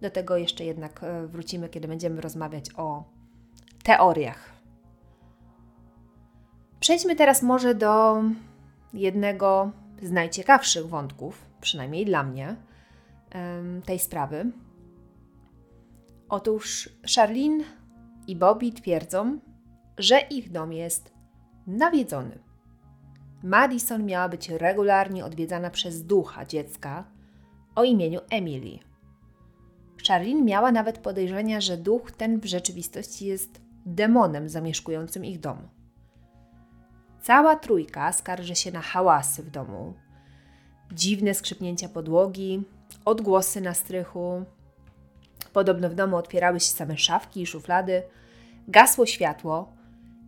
Do 0.00 0.10
tego 0.10 0.36
jeszcze 0.36 0.64
jednak 0.64 1.02
e, 1.02 1.26
wrócimy, 1.26 1.68
kiedy 1.68 1.88
będziemy 1.88 2.20
rozmawiać 2.20 2.64
o 2.76 3.04
teoriach. 3.84 4.52
Przejdźmy 6.80 7.16
teraz 7.16 7.42
może 7.42 7.74
do 7.74 8.22
jednego 8.94 9.70
z 10.02 10.10
najciekawszych 10.10 10.88
wątków, 10.88 11.46
przynajmniej 11.60 12.04
dla 12.04 12.22
mnie, 12.22 12.56
tej 13.84 13.98
sprawy. 13.98 14.52
Otóż 16.28 16.88
Charlene 17.16 17.64
i 18.26 18.36
Bobby 18.36 18.72
twierdzą, 18.72 19.38
że 19.98 20.20
ich 20.20 20.52
dom 20.52 20.72
jest 20.72 21.12
nawiedzony. 21.66 22.51
Madison 23.42 24.04
miała 24.04 24.28
być 24.28 24.48
regularnie 24.48 25.24
odwiedzana 25.24 25.70
przez 25.70 26.06
ducha 26.06 26.46
dziecka 26.46 27.04
o 27.74 27.84
imieniu 27.84 28.20
Emily. 28.30 28.78
Charlene 30.08 30.42
miała 30.42 30.72
nawet 30.72 30.98
podejrzenia, 30.98 31.60
że 31.60 31.76
duch 31.76 32.12
ten 32.12 32.40
w 32.40 32.44
rzeczywistości 32.44 33.26
jest 33.26 33.60
demonem 33.86 34.48
zamieszkującym 34.48 35.24
ich 35.24 35.40
dom. 35.40 35.68
Cała 37.22 37.56
trójka 37.56 38.12
skarży 38.12 38.54
się 38.54 38.72
na 38.72 38.80
hałasy 38.80 39.42
w 39.42 39.50
domu, 39.50 39.94
dziwne 40.92 41.34
skrzypnięcia 41.34 41.88
podłogi, 41.88 42.62
odgłosy 43.04 43.60
na 43.60 43.74
strychu. 43.74 44.44
Podobno 45.52 45.90
w 45.90 45.94
domu 45.94 46.16
otwierały 46.16 46.60
się 46.60 46.66
same 46.66 46.98
szafki 46.98 47.42
i 47.42 47.46
szuflady, 47.46 48.02
gasło 48.68 49.06
światło, 49.06 49.72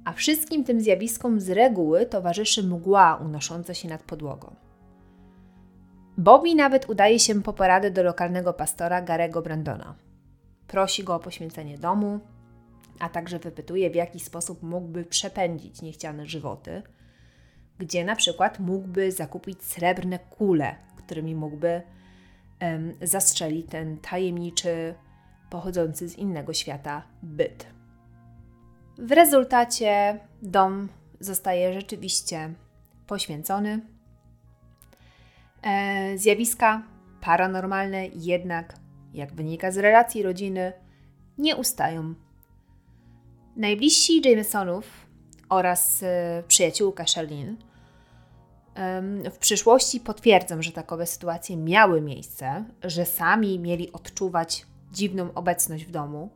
a 0.05 0.13
wszystkim 0.13 0.65
tym 0.65 0.81
zjawiskom 0.81 1.41
z 1.41 1.51
reguły 1.51 2.07
towarzyszy 2.07 2.63
mgła 2.63 3.17
unosząca 3.17 3.75
się 3.75 3.89
nad 3.89 4.03
podłogą. 4.03 4.55
Bobby 6.19 6.55
nawet 6.55 6.89
udaje 6.91 7.19
się 7.19 7.43
po 7.43 7.53
poradę 7.53 7.91
do 7.91 8.03
lokalnego 8.03 8.53
pastora 8.53 9.03
Garego 9.03 9.43
Brandona. 9.43 9.95
Prosi 10.67 11.05
go 11.05 11.15
o 11.15 11.21
poświęcenie 11.21 11.79
domu, 11.79 12.21
a 13.01 13.09
także 13.09 13.39
wypytuje, 13.39 13.91
w 13.91 13.95
jaki 13.95 14.21
sposób 14.21 14.63
mógłby 14.63 15.05
przepędzić 15.05 15.83
niechciane 15.83 16.27
żywoty, 16.27 16.83
gdzie 17.79 18.05
na 18.05 18.17
przykład 18.17 18.59
mógłby 18.59 19.13
zakupić 19.13 19.63
srebrne 19.65 20.19
kule, 20.19 20.75
którymi 20.97 21.35
mógłby 21.35 21.83
um, 22.61 22.93
zastrzelić 23.03 23.67
ten 23.71 23.99
tajemniczy, 23.99 24.95
pochodzący 25.51 26.09
z 26.09 26.19
innego 26.19 26.53
świata 26.53 27.03
byt. 27.23 27.74
W 28.99 29.13
rezultacie 29.13 30.21
dom 30.43 30.89
zostaje 31.21 31.73
rzeczywiście 31.73 32.55
poświęcony. 33.07 33.81
E, 35.63 36.19
zjawiska 36.19 36.83
paranormalne 37.21 38.07
jednak, 38.07 38.75
jak 39.15 39.33
wynika 39.33 39.73
z 39.73 39.79
relacji 39.79 40.23
rodziny, 40.23 40.73
nie 41.39 41.57
ustają. 41.57 42.15
Najbliżsi 43.57 44.29
Jamesonów 44.29 45.07
oraz 45.49 46.03
e, 46.03 46.43
przyjaciółka 46.49 47.05
Charlene 47.15 47.57
w 49.31 49.39
przyszłości 49.39 50.01
potwierdzą, 50.01 50.63
że 50.63 50.73
takowe 50.73 51.07
sytuacje 51.07 51.57
miały 51.57 52.01
miejsce, 52.01 52.65
że 52.83 53.07
sami 53.07 53.59
mieli 53.59 53.93
odczuwać 53.93 54.67
dziwną 54.93 55.35
obecność 55.35 55.85
w 55.85 55.91
domu– 55.91 56.31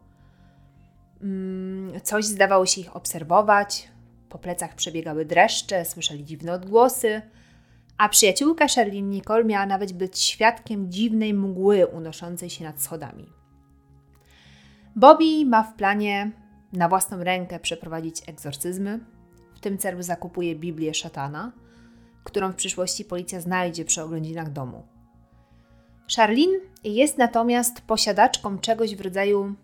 coś 2.02 2.24
zdawało 2.24 2.66
się 2.66 2.80
ich 2.80 2.96
obserwować, 2.96 3.88
Po 4.28 4.38
plecach 4.38 4.74
przebiegały 4.74 5.24
dreszcze, 5.24 5.84
słyszeli 5.84 6.24
dziwne 6.24 6.52
odgłosy, 6.52 7.22
a 7.98 8.08
przyjaciółka 8.08 8.68
Sherlyn 8.68 9.10
Nicole 9.10 9.44
miała 9.44 9.66
nawet 9.66 9.92
być 9.92 10.18
świadkiem 10.18 10.90
dziwnej 10.92 11.34
mgły 11.34 11.86
unoszącej 11.86 12.50
się 12.50 12.64
nad 12.64 12.82
schodami. 12.82 13.26
Bobby 14.96 15.46
ma 15.46 15.62
w 15.62 15.74
planie 15.74 16.30
na 16.72 16.88
własną 16.88 17.24
rękę 17.24 17.60
przeprowadzić 17.60 18.28
egzorcyzmy. 18.28 19.00
W 19.54 19.60
tym 19.60 19.78
celu 19.78 20.02
zakupuje 20.02 20.56
Biblię 20.56 20.94
szatana, 20.94 21.52
którą 22.24 22.52
w 22.52 22.56
przyszłości 22.56 23.04
policja 23.04 23.40
znajdzie 23.40 23.84
przy 23.84 24.02
oględzinach 24.02 24.52
domu. 24.52 24.86
Charlene 26.16 26.58
jest 26.84 27.18
natomiast 27.18 27.80
posiadaczką 27.80 28.58
czegoś 28.58 28.96
w 28.96 29.00
rodzaju 29.00 29.54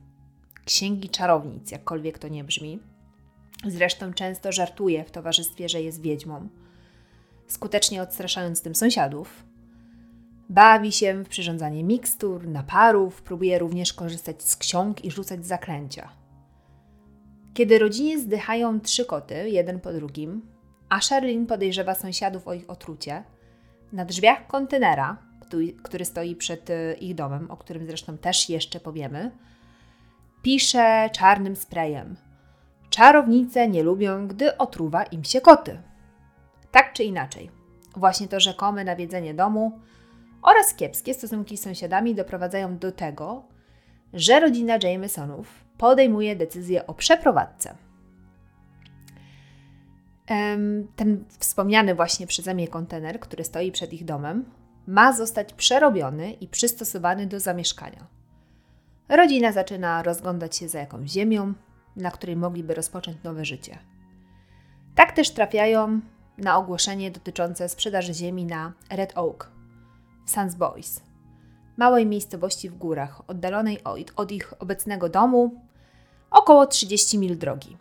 księgi 0.64 1.08
czarownic, 1.08 1.70
jakkolwiek 1.70 2.18
to 2.18 2.28
nie 2.28 2.44
brzmi. 2.44 2.78
Zresztą 3.66 4.12
często 4.12 4.52
żartuje 4.52 5.04
w 5.04 5.10
towarzystwie, 5.10 5.68
że 5.68 5.82
jest 5.82 6.00
wiedźmą, 6.00 6.48
skutecznie 7.46 8.02
odstraszając 8.02 8.62
tym 8.62 8.74
sąsiadów. 8.74 9.44
Bawi 10.48 10.92
się 10.92 11.24
w 11.24 11.28
przyrządzanie 11.28 11.84
mikstur, 11.84 12.48
naparów, 12.48 13.22
próbuje 13.22 13.58
również 13.58 13.92
korzystać 13.92 14.42
z 14.42 14.56
ksiąg 14.56 15.04
i 15.04 15.10
rzucać 15.10 15.46
zaklęcia. 15.46 16.08
Kiedy 17.54 17.78
rodzinie 17.78 18.20
zdychają 18.20 18.80
trzy 18.80 19.04
koty, 19.04 19.50
jeden 19.50 19.80
po 19.80 19.92
drugim, 19.92 20.42
a 20.88 21.00
Sherlin 21.00 21.46
podejrzewa 21.46 21.94
sąsiadów 21.94 22.48
o 22.48 22.54
ich 22.54 22.70
otrucie, 22.70 23.24
na 23.92 24.04
drzwiach 24.04 24.46
kontenera, 24.46 25.18
który 25.82 26.04
stoi 26.04 26.36
przed 26.36 26.70
e, 26.70 26.94
ich 26.94 27.14
domem, 27.14 27.50
o 27.50 27.56
którym 27.56 27.86
zresztą 27.86 28.18
też 28.18 28.48
jeszcze 28.48 28.80
powiemy, 28.80 29.30
pisze 30.44 31.10
czarnym 31.12 31.56
sprayem: 31.56 32.16
Czarownice 32.90 33.68
nie 33.68 33.82
lubią, 33.82 34.28
gdy 34.28 34.58
otruwa 34.58 35.02
im 35.02 35.24
się 35.24 35.40
koty. 35.40 35.78
Tak 36.70 36.92
czy 36.92 37.04
inaczej, 37.04 37.50
właśnie 37.96 38.28
to 38.28 38.40
rzekome 38.40 38.84
nawiedzenie 38.84 39.34
domu 39.34 39.80
oraz 40.42 40.74
kiepskie 40.74 41.14
stosunki 41.14 41.56
z 41.56 41.62
sąsiadami 41.62 42.14
doprowadzają 42.14 42.78
do 42.78 42.92
tego, 42.92 43.44
że 44.12 44.40
rodzina 44.40 44.78
Jamesonów 44.82 45.64
podejmuje 45.78 46.36
decyzję 46.36 46.86
o 46.86 46.94
przeprowadzce. 46.94 47.74
Ten 50.96 51.24
wspomniany 51.38 51.94
właśnie 51.94 52.26
przeze 52.26 52.54
mnie 52.54 52.68
kontener, 52.68 53.20
który 53.20 53.44
stoi 53.44 53.72
przed 53.72 53.92
ich 53.92 54.04
domem, 54.04 54.44
ma 54.86 55.12
zostać 55.12 55.52
przerobiony 55.52 56.32
i 56.32 56.48
przystosowany 56.48 57.26
do 57.26 57.40
zamieszkania. 57.40 58.06
Rodzina 59.08 59.52
zaczyna 59.52 60.02
rozglądać 60.02 60.56
się 60.56 60.68
za 60.68 60.78
jakąś 60.78 61.10
ziemią, 61.10 61.54
na 61.96 62.10
której 62.10 62.36
mogliby 62.36 62.74
rozpocząć 62.74 63.16
nowe 63.22 63.44
życie. 63.44 63.78
Tak 64.94 65.12
też 65.12 65.30
trafiają 65.30 66.00
na 66.38 66.56
ogłoszenie 66.56 67.10
dotyczące 67.10 67.68
sprzedaży 67.68 68.14
ziemi 68.14 68.44
na 68.44 68.72
Red 68.90 69.12
Oak 69.16 69.50
w 70.26 70.30
Sans 70.30 70.56
małej 71.76 72.06
miejscowości 72.06 72.70
w 72.70 72.74
górach, 72.74 73.22
oddalonej 73.30 73.78
od 74.16 74.32
ich 74.32 74.62
obecnego 74.62 75.08
domu 75.08 75.60
około 76.30 76.66
30 76.66 77.18
mil 77.18 77.38
drogi. 77.38 77.76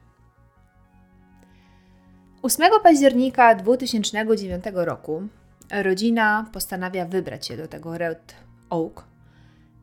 8 2.42 2.72
października 2.84 3.56
2009 3.56 4.66
roku 4.74 5.28
rodzina 5.72 6.50
postanawia 6.54 7.06
wybrać 7.06 7.48
się 7.48 7.58
do 7.58 7.68
tego 7.68 7.98
Red 7.98 8.36
Oak, 8.70 9.04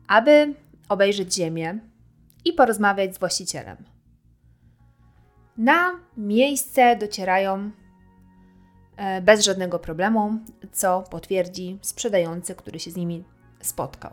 aby 0.07 0.53
obejrzeć 0.91 1.35
ziemię 1.35 1.79
i 2.45 2.53
porozmawiać 2.53 3.15
z 3.15 3.19
właścicielem. 3.19 3.77
Na 5.57 5.99
miejsce 6.17 6.95
docierają 6.95 7.71
e, 8.97 9.21
bez 9.21 9.45
żadnego 9.45 9.79
problemu, 9.79 10.39
co 10.71 11.03
potwierdzi 11.09 11.79
sprzedający, 11.81 12.55
który 12.55 12.79
się 12.79 12.91
z 12.91 12.95
nimi 12.95 13.23
spotkał. 13.61 14.11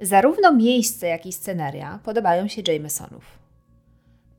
Zarówno 0.00 0.52
miejsce, 0.52 1.06
jak 1.06 1.26
i 1.26 1.32
sceneria 1.32 1.98
podobają 2.04 2.48
się 2.48 2.62
Jamesonów. 2.68 3.38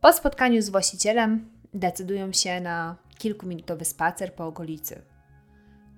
Po 0.01 0.13
spotkaniu 0.13 0.61
z 0.61 0.69
właścicielem 0.69 1.49
decydują 1.73 2.33
się 2.33 2.61
na 2.61 2.95
kilkuminutowy 3.17 3.85
spacer 3.85 4.33
po 4.33 4.47
okolicy. 4.47 5.01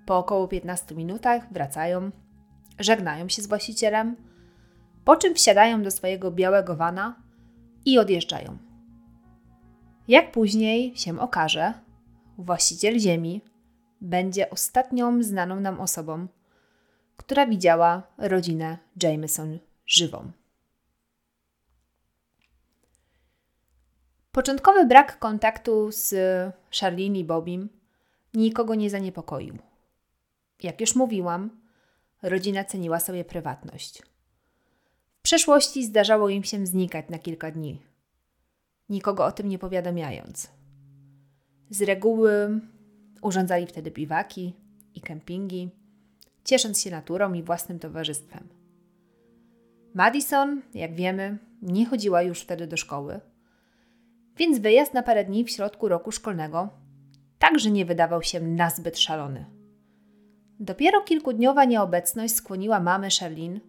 Po 0.05 0.17
około 0.17 0.47
15 0.47 0.95
minutach 0.95 1.53
wracają, 1.53 2.11
żegnają 2.79 3.29
się 3.29 3.41
z 3.41 3.47
właścicielem, 3.47 4.26
po 5.07 5.15
czym 5.15 5.35
wsiadają 5.35 5.83
do 5.83 5.91
swojego 5.91 6.31
białego 6.31 6.75
wana 6.75 7.15
i 7.85 7.99
odjeżdżają. 7.99 8.57
Jak 10.07 10.31
później 10.31 10.97
się 10.97 11.19
okaże, 11.19 11.73
właściciel 12.37 12.99
ziemi 12.99 13.41
będzie 14.01 14.49
ostatnią 14.49 15.23
znaną 15.23 15.59
nam 15.59 15.79
osobą, 15.79 16.27
która 17.17 17.45
widziała 17.45 18.03
rodzinę 18.17 18.77
Jameson 19.03 19.59
żywą. 19.85 20.31
Początkowy 24.31 24.85
brak 24.85 25.19
kontaktu 25.19 25.91
z 25.91 26.15
Charlene 26.79 27.19
i 27.19 27.23
Bobim 27.23 27.69
nikogo 28.33 28.75
nie 28.75 28.89
zaniepokoił. 28.89 29.57
Jak 30.63 30.81
już 30.81 30.95
mówiłam, 30.95 31.61
rodzina 32.21 32.63
ceniła 32.63 32.99
sobie 32.99 33.25
prywatność. 33.25 34.01
Przeszłości 35.27 35.85
zdarzało 35.85 36.29
im 36.29 36.43
się 36.43 36.65
znikać 36.65 37.05
na 37.09 37.19
kilka 37.19 37.51
dni, 37.51 37.81
nikogo 38.89 39.25
o 39.25 39.31
tym 39.31 39.49
nie 39.49 39.59
powiadamiając. 39.59 40.51
Z 41.69 41.81
reguły 41.81 42.61
urządzali 43.21 43.67
wtedy 43.67 43.91
biwaki 43.91 44.53
i 44.95 45.01
kempingi, 45.01 45.69
ciesząc 46.43 46.81
się 46.81 46.91
naturą 46.91 47.33
i 47.33 47.43
własnym 47.43 47.79
towarzystwem. 47.79 48.47
Madison, 49.93 50.61
jak 50.73 50.95
wiemy, 50.95 51.37
nie 51.61 51.85
chodziła 51.85 52.21
już 52.21 52.41
wtedy 52.41 52.67
do 52.67 52.77
szkoły, 52.77 53.19
więc 54.37 54.59
wyjazd 54.59 54.93
na 54.93 55.03
parę 55.03 55.25
dni 55.25 55.43
w 55.45 55.49
środku 55.49 55.87
roku 55.87 56.11
szkolnego 56.11 56.69
także 57.39 57.71
nie 57.71 57.85
wydawał 57.85 58.23
się 58.23 58.41
nazbyt 58.41 58.99
szalony. 58.99 59.45
Dopiero 60.59 61.01
kilkudniowa 61.01 61.65
nieobecność 61.65 62.35
skłoniła 62.35 62.79
mamę 62.79 63.11
Sherlin 63.11 63.59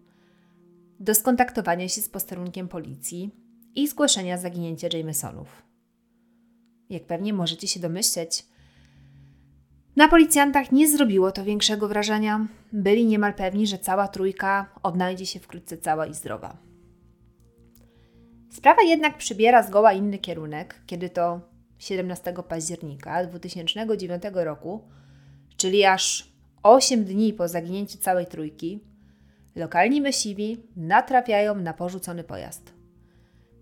do 0.99 1.15
skontaktowania 1.15 1.89
się 1.89 2.01
z 2.01 2.09
posterunkiem 2.09 2.67
policji 2.67 3.31
i 3.75 3.87
zgłoszenia 3.87 4.37
zaginięcia 4.37 4.87
Jamesonów. 4.93 5.63
Jak 6.89 7.05
pewnie 7.05 7.33
możecie 7.33 7.67
się 7.67 7.79
domyśleć, 7.79 8.45
na 9.95 10.07
policjantach 10.07 10.71
nie 10.71 10.87
zrobiło 10.87 11.31
to 11.31 11.43
większego 11.43 11.87
wrażenia. 11.87 12.47
Byli 12.73 13.05
niemal 13.05 13.33
pewni, 13.33 13.67
że 13.67 13.77
cała 13.77 14.07
trójka 14.07 14.75
odnajdzie 14.83 15.25
się 15.25 15.39
wkrótce 15.39 15.77
cała 15.77 16.05
i 16.05 16.13
zdrowa. 16.13 16.57
Sprawa 18.51 18.81
jednak 18.81 19.17
przybiera 19.17 19.63
zgoła 19.63 19.93
inny 19.93 20.17
kierunek, 20.17 20.81
kiedy 20.85 21.09
to 21.09 21.41
17 21.77 22.33
października 22.49 23.25
2009 23.25 24.23
roku, 24.33 24.87
czyli 25.57 25.85
aż 25.85 26.31
8 26.63 27.03
dni 27.03 27.33
po 27.33 27.47
zaginięciu 27.47 27.97
całej 27.97 28.25
trójki, 28.25 28.88
lokalni 29.55 30.01
myśliwi 30.01 30.63
natrafiają 30.75 31.55
na 31.55 31.73
porzucony 31.73 32.23
pojazd. 32.23 32.73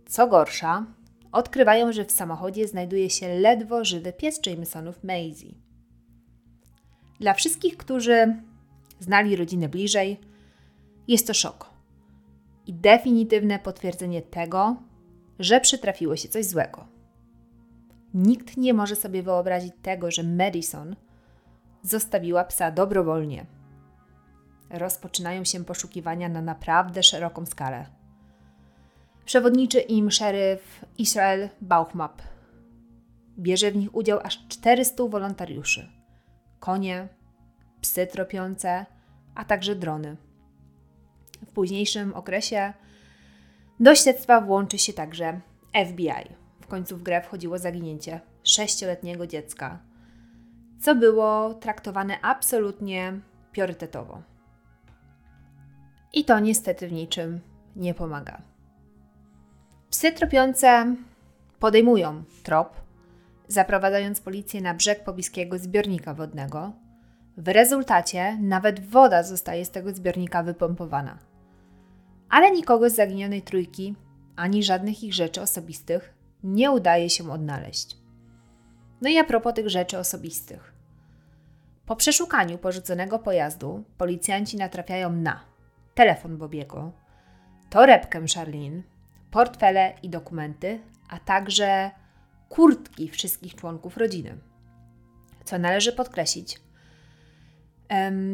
Co 0.06 0.28
gorsza, 0.28 0.86
odkrywają, 1.32 1.92
że 1.92 2.06
w 2.06 2.12
samochodzie 2.12 2.68
znajduje 2.68 3.10
się 3.10 3.40
ledwo 3.40 3.86
żywy 3.86 4.14
pies 4.14 4.40
Jamesonów 4.46 5.04
Maisie. 5.04 5.56
Dla 7.20 7.34
wszystkich, 7.34 7.78
którzy 7.78 8.36
znali 9.00 9.36
rodzinę 9.36 9.70
bliżej, 9.70 10.20
jest 11.08 11.28
to 11.28 11.34
szok 11.34 11.70
i 12.68 12.74
definitywne 12.74 13.60
potwierdzenie 13.60 14.22
tego, 14.22 14.76
że 15.40 15.62
przytrafiło 15.62 16.16
się 16.16 16.30
coś 16.30 16.46
złego. 16.46 16.88
Nikt 18.14 18.58
nie 18.58 18.74
może 18.74 18.96
sobie 18.96 19.24
wyobrazić 19.24 19.74
tego, 19.82 20.12
że 20.12 20.24
Madison 20.24 20.96
zostawiła 21.84 22.44
psa 22.44 22.72
dobrowolnie. 22.72 23.46
Rozpoczynają 24.70 25.44
się 25.44 25.66
poszukiwania 25.66 26.30
na 26.30 26.42
naprawdę 26.42 27.04
szeroką 27.04 27.46
skalę. 27.46 27.86
Przewodniczy 29.26 29.80
im 29.80 30.12
szeryf 30.12 30.86
Israel 30.98 31.50
Bauchmap. 31.62 32.22
Bierze 33.40 33.72
w 33.72 33.76
nich 33.76 33.96
udział 33.96 34.20
aż 34.24 34.48
400 34.48 35.04
wolontariuszy. 35.08 35.90
Konie, 36.60 37.08
psy 37.82 38.08
tropiące, 38.08 38.86
a 39.36 39.46
także 39.46 39.76
drony. 39.76 40.18
W 41.48 41.52
późniejszym 41.52 42.14
okresie 42.14 42.74
do 43.80 43.96
śledztwa 43.96 44.42
włączy 44.42 44.78
się 44.78 44.94
także 44.94 45.42
FBI. 45.88 46.36
W 46.62 46.68
końcu 46.68 46.98
w 46.98 47.04
grę 47.04 47.22
wchodziło 47.22 47.58
zaginięcie 47.58 48.20
sześcioletniego 48.44 49.28
dziecka, 49.28 49.80
co 50.82 50.96
było 50.96 51.54
traktowane 51.54 52.22
absolutnie 52.22 53.20
priorytetowo. 53.52 54.22
I 56.18 56.26
to 56.26 56.40
niestety 56.40 56.88
w 56.88 56.92
niczym 56.92 57.40
nie 57.76 57.94
pomaga. 57.94 58.42
Psy 59.90 60.12
tropiące 60.12 60.96
podejmują 61.60 62.24
trop, 62.44 62.82
zaprowadzając 63.48 64.22
policję 64.22 64.62
na 64.62 64.74
brzeg 64.74 65.04
pobliskiego 65.04 65.58
zbiornika 65.58 66.14
wodnego. 66.14 66.72
W 67.38 67.48
rezultacie 67.48 68.38
nawet 68.42 68.80
woda 68.90 69.24
zostaje 69.24 69.66
z 69.66 69.72
tego 69.72 69.94
zbiornika 69.94 70.44
wypompowana. 70.44 71.18
Ale 72.30 72.52
nikogo 72.52 72.90
z 72.90 72.96
zaginionej 72.96 73.42
trójki, 73.42 73.96
ani 74.36 74.64
żadnych 74.64 75.04
ich 75.04 75.14
rzeczy 75.14 75.42
osobistych 75.42 76.14
nie 76.44 76.72
udaje 76.72 77.10
się 77.10 77.32
odnaleźć. 77.32 77.98
No 79.02 79.10
i 79.10 79.18
a 79.18 79.24
propos 79.24 79.54
tych 79.54 79.70
rzeczy 79.70 79.98
osobistych. 79.98 80.74
Po 81.86 81.96
przeszukaniu 81.96 82.58
porzuconego 82.58 83.20
pojazdu 83.20 83.84
policjanci 83.98 84.58
natrafiają 84.58 85.12
na 85.12 85.57
telefon 85.98 86.38
Bobiego, 86.38 86.92
torebkę 87.70 88.26
Charlene, 88.36 88.82
portfele 89.32 89.94
i 90.04 90.10
dokumenty, 90.10 90.80
a 91.10 91.20
także 91.20 91.92
kurtki 92.50 93.10
wszystkich 93.10 93.56
członków 93.56 93.98
rodziny. 93.98 94.38
Co 95.46 95.58
należy 95.58 95.94
podkreślić, 95.94 96.60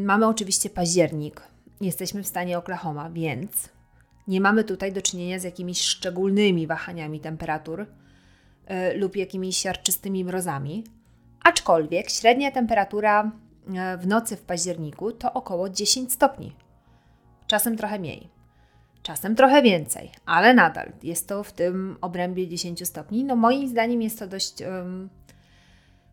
mamy 0.04 0.28
oczywiście 0.28 0.70
październik, 0.70 1.42
jesteśmy 1.82 2.24
w 2.24 2.28
stanie 2.28 2.58
Oklahoma, 2.58 3.10
więc 3.10 3.70
nie 4.28 4.42
mamy 4.42 4.64
tutaj 4.64 4.94
do 4.94 5.02
czynienia 5.02 5.40
z 5.40 5.44
jakimiś 5.44 5.82
szczególnymi 5.82 6.68
wahaniami 6.68 7.20
temperatur 7.20 7.82
y, 7.82 8.98
lub 8.98 9.16
jakimiś 9.16 9.58
siarczystymi 9.58 10.26
mrozami, 10.26 10.84
aczkolwiek 11.44 12.10
średnia 12.10 12.52
temperatura 12.52 13.32
y, 13.96 13.98
w 13.98 14.08
nocy 14.08 14.38
w 14.38 14.42
październiku 14.42 15.12
to 15.12 15.34
około 15.34 15.70
10 15.70 16.14
stopni, 16.14 16.56
czasem 17.54 17.78
trochę 17.78 18.00
mniej. 18.00 18.30
Czasem 19.04 19.36
trochę 19.36 19.62
więcej, 19.62 20.12
ale 20.26 20.54
nadal 20.54 20.92
jest 21.04 21.28
to 21.28 21.44
w 21.44 21.52
tym 21.52 21.98
obrębie 22.02 22.48
10 22.48 22.88
stopni. 22.88 23.24
No 23.24 23.36
moim 23.36 23.68
zdaniem 23.68 24.02
jest 24.02 24.20
to 24.20 24.28
dość 24.28 24.62
um, 24.62 25.10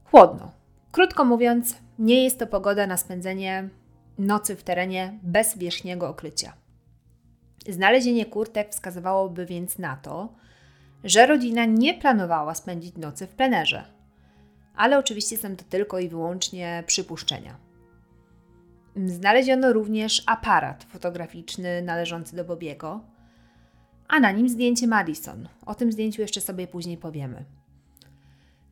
chłodno. 0.05 0.53
Krótko 0.93 1.25
mówiąc, 1.25 1.77
nie 1.99 2.25
jest 2.25 2.39
to 2.39 2.47
pogoda 2.47 2.87
na 2.87 2.97
spędzenie 2.97 3.69
nocy 4.19 4.57
w 4.57 4.63
terenie 4.63 5.19
bez 5.23 5.59
wierzchniego 5.59 6.09
okrycia. 6.09 6.53
Znalezienie 7.69 8.27
kurtek 8.27 8.71
wskazywałoby 8.71 9.47
więc 9.47 9.79
na 9.79 9.97
to, 9.97 10.29
że 11.05 11.27
rodzina 11.27 11.65
nie 11.65 11.95
planowała 11.95 12.55
spędzić 12.55 12.97
nocy 12.97 13.27
w 13.27 13.35
plenerze. 13.35 13.85
Ale 14.77 14.99
oczywiście 14.99 15.37
są 15.37 15.57
to 15.57 15.65
tylko 15.65 15.99
i 15.99 16.09
wyłącznie 16.09 16.85
przypuszczenia. 16.87 17.70
Znaleziono 18.97 19.73
również 19.73 20.23
aparat 20.27 20.85
fotograficzny 20.85 21.83
należący 21.83 22.37
do 22.37 22.45
Bobiego, 22.45 23.01
a 24.09 24.21
na 24.21 24.31
nim 24.33 24.49
zdjęcie 24.49 24.87
Madison. 24.87 25.49
O 25.67 25.75
tym 25.75 25.93
zdjęciu 25.93 26.23
jeszcze 26.23 26.41
sobie 26.41 26.67
później 26.67 26.97
powiemy. 26.97 27.45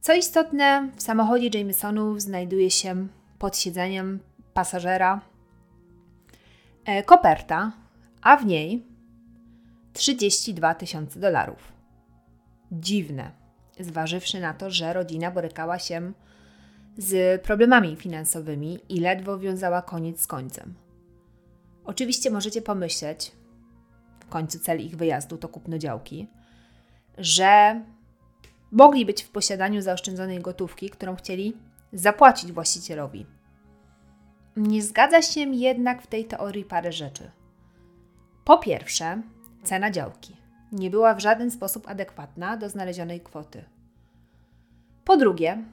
Co 0.00 0.14
istotne, 0.14 0.88
w 0.96 1.02
samochodzie 1.02 1.58
Jamesonów 1.58 2.22
znajduje 2.22 2.70
się 2.70 3.08
pod 3.38 3.56
siedzeniem 3.56 4.18
pasażera 4.54 5.20
e, 6.84 7.02
koperta, 7.02 7.72
a 8.22 8.36
w 8.36 8.46
niej 8.46 8.86
32 9.92 10.74
tysiące 10.74 11.20
dolarów. 11.20 11.72
Dziwne, 12.72 13.30
zważywszy 13.80 14.40
na 14.40 14.54
to, 14.54 14.70
że 14.70 14.92
rodzina 14.92 15.30
borykała 15.30 15.78
się 15.78 16.12
z 16.98 17.42
problemami 17.42 17.96
finansowymi 17.96 18.78
i 18.88 19.00
ledwo 19.00 19.38
wiązała 19.38 19.82
koniec 19.82 20.20
z 20.20 20.26
końcem. 20.26 20.74
Oczywiście 21.84 22.30
możecie 22.30 22.62
pomyśleć, 22.62 23.32
w 24.20 24.26
końcu 24.28 24.58
cel 24.58 24.80
ich 24.80 24.96
wyjazdu 24.96 25.38
to 25.38 25.48
kupno 25.48 25.78
działki, 25.78 26.28
że 27.18 27.82
mogli 28.72 29.06
być 29.06 29.22
w 29.22 29.30
posiadaniu 29.30 29.82
zaoszczędzonej 29.82 30.40
gotówki, 30.40 30.90
którą 30.90 31.16
chcieli 31.16 31.56
zapłacić 31.92 32.52
właścicielowi. 32.52 33.26
Nie 34.56 34.82
zgadza 34.82 35.22
się 35.22 35.40
jednak 35.40 36.02
w 36.02 36.06
tej 36.06 36.24
teorii 36.24 36.64
parę 36.64 36.92
rzeczy. 36.92 37.30
Po 38.44 38.58
pierwsze, 38.58 39.22
cena 39.62 39.90
działki 39.90 40.36
nie 40.72 40.90
była 40.90 41.14
w 41.14 41.20
żaden 41.20 41.50
sposób 41.50 41.88
adekwatna 41.88 42.56
do 42.56 42.68
znalezionej 42.68 43.20
kwoty. 43.20 43.64
Po 45.04 45.16
drugie, 45.16 45.64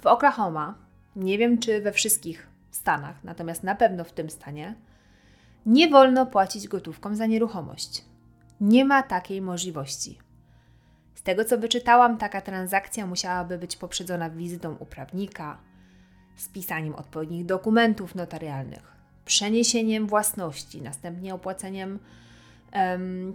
w 0.00 0.06
Oklahoma, 0.06 0.74
nie 1.16 1.38
wiem 1.38 1.58
czy 1.58 1.80
we 1.80 1.92
wszystkich 1.92 2.46
stanach, 2.70 3.24
natomiast 3.24 3.62
na 3.62 3.74
pewno 3.74 4.04
w 4.04 4.12
tym 4.12 4.30
stanie, 4.30 4.74
nie 5.66 5.88
wolno 5.88 6.26
płacić 6.26 6.68
gotówką 6.68 7.16
za 7.16 7.26
nieruchomość. 7.26 8.04
Nie 8.60 8.84
ma 8.84 9.02
takiej 9.02 9.40
możliwości. 9.40 10.18
Z 11.14 11.22
tego 11.22 11.44
co 11.44 11.58
wyczytałam, 11.58 12.18
taka 12.18 12.40
transakcja 12.40 13.06
musiałaby 13.06 13.58
być 13.58 13.76
poprzedzona 13.76 14.30
wizytą 14.30 14.76
u 14.78 14.86
prawnika, 14.86 15.58
spisaniem 16.36 16.94
odpowiednich 16.94 17.46
dokumentów 17.46 18.14
notarialnych, 18.14 18.96
przeniesieniem 19.24 20.06
własności, 20.06 20.82
następnie 20.82 21.34
opłaceniem 21.34 21.98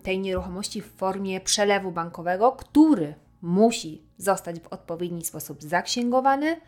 tej 0.03 0.19
nieruchomości 0.19 0.81
w 0.81 0.91
formie 0.91 1.41
przelewu 1.41 1.91
bankowego, 1.91 2.51
który 2.51 3.13
musi 3.45 4.01
zostać 4.17 4.59
w 4.59 4.67
odpowiedni 4.67 5.25
sposób 5.25 5.63
zaksięgowany, 5.63 6.61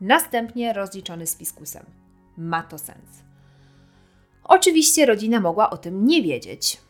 następnie 0.00 0.72
rozliczony 0.72 1.26
z 1.26 1.36
fiskusem. 1.36 1.86
Ma 2.36 2.62
to 2.62 2.78
sens. 2.78 3.22
Oczywiście 4.44 5.06
rodzina 5.06 5.40
mogła 5.40 5.70
o 5.70 5.76
tym 5.76 6.06
nie 6.06 6.22
wiedzieć. 6.22 6.80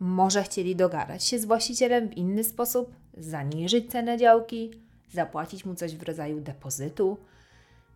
Może 0.00 0.42
chcieli 0.42 0.76
dogadać 0.76 1.24
się 1.24 1.38
z 1.38 1.44
właścicielem 1.44 2.08
w 2.08 2.16
inny 2.16 2.44
sposób, 2.44 2.94
zaniżyć 3.18 3.90
cenę 3.90 4.18
działki, 4.18 4.70
zapłacić 5.12 5.64
mu 5.64 5.74
coś 5.74 5.96
w 5.96 6.02
rodzaju 6.02 6.40
depozytu. 6.40 7.16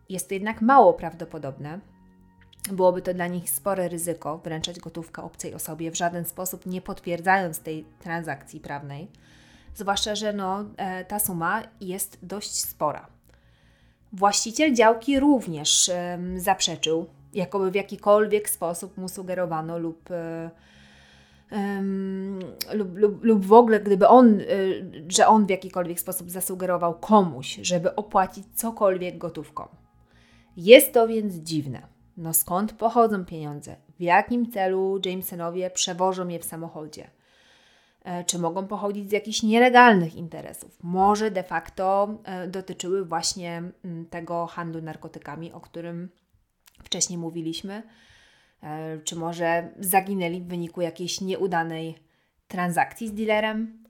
Jest 0.09 0.27
to 0.27 0.33
jednak 0.33 0.61
mało 0.61 0.93
prawdopodobne. 0.93 1.79
Byłoby 2.71 3.01
to 3.01 3.13
dla 3.13 3.27
nich 3.27 3.49
spore 3.49 3.89
ryzyko 3.89 4.37
wręczać 4.37 4.79
gotówkę 4.79 5.23
obcej 5.23 5.53
osobie, 5.53 5.91
w 5.91 5.97
żaden 5.97 6.25
sposób 6.25 6.65
nie 6.65 6.81
potwierdzając 6.81 7.59
tej 7.59 7.85
transakcji 7.99 8.59
prawnej 8.59 9.07
zwłaszcza, 9.75 10.15
że 10.15 10.33
no, 10.33 10.65
e, 10.77 11.05
ta 11.05 11.19
suma 11.19 11.63
jest 11.81 12.17
dość 12.21 12.59
spora. 12.59 13.07
Właściciel 14.13 14.73
działki 14.73 15.19
również 15.19 15.91
zaprzeczył, 16.37 17.05
jakoby 17.33 17.71
w 17.71 17.75
jakikolwiek 17.75 18.49
sposób 18.49 18.97
mu 18.97 19.09
sugerowano 19.09 19.79
lub, 19.79 20.09
um, 21.51 22.39
lub, 22.73 22.97
lub, 22.97 23.23
lub 23.23 23.45
w 23.45 23.53
ogóle 23.53 23.79
gdyby 23.79 24.07
on, 24.07 24.39
że 25.07 25.27
on 25.27 25.45
w 25.45 25.49
jakikolwiek 25.49 25.99
sposób 25.99 26.31
zasugerował 26.31 26.99
komuś, 26.99 27.59
żeby 27.61 27.95
opłacić 27.95 28.45
cokolwiek 28.53 29.17
gotówką. 29.17 29.67
Jest 30.57 30.93
to 30.93 31.07
więc 31.07 31.33
dziwne. 31.33 31.81
No 32.17 32.33
skąd 32.33 32.73
pochodzą 32.73 33.25
pieniądze? 33.25 33.75
W 33.99 34.01
jakim 34.01 34.51
celu 34.51 34.99
Jamesonowie 35.05 35.69
przewożą 35.69 36.27
je 36.27 36.39
w 36.39 36.45
samochodzie? 36.45 37.07
E, 38.05 38.23
czy 38.23 38.39
mogą 38.39 38.67
pochodzić 38.67 39.09
z 39.09 39.11
jakichś 39.11 39.43
nielegalnych 39.43 40.15
interesów. 40.15 40.77
Może 40.83 41.31
de 41.31 41.43
facto 41.43 42.17
e, 42.23 42.47
dotyczyły 42.47 43.05
właśnie 43.05 43.63
mm, 43.85 44.05
tego 44.05 44.45
handlu 44.45 44.81
narkotykami, 44.81 45.51
o 45.51 45.59
którym 45.59 46.09
wcześniej 46.83 47.19
mówiliśmy, 47.19 47.83
e, 48.63 48.99
czy 48.99 49.15
może 49.15 49.69
zaginęli 49.79 50.41
w 50.41 50.47
wyniku 50.47 50.81
jakiejś 50.81 51.21
nieudanej 51.21 51.95
transakcji 52.47 53.07
z 53.07 53.13
dealerem. 53.13 53.83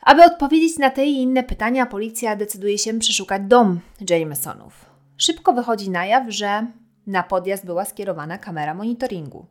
Aby 0.00 0.24
odpowiedzieć 0.24 0.78
na 0.78 0.90
te 0.90 1.06
i 1.06 1.22
inne 1.22 1.42
pytania, 1.42 1.86
policja 1.86 2.36
decyduje 2.36 2.78
się 2.78 2.98
przeszukać 2.98 3.42
dom 3.42 3.80
Jamesonów. 4.10 4.86
Szybko 5.16 5.52
wychodzi 5.52 5.90
na 5.90 6.06
jaw, 6.06 6.24
że 6.28 6.66
na 7.06 7.22
podjazd 7.22 7.66
była 7.66 7.84
skierowana 7.84 8.38
kamera 8.38 8.74
monitoringu 8.74 9.46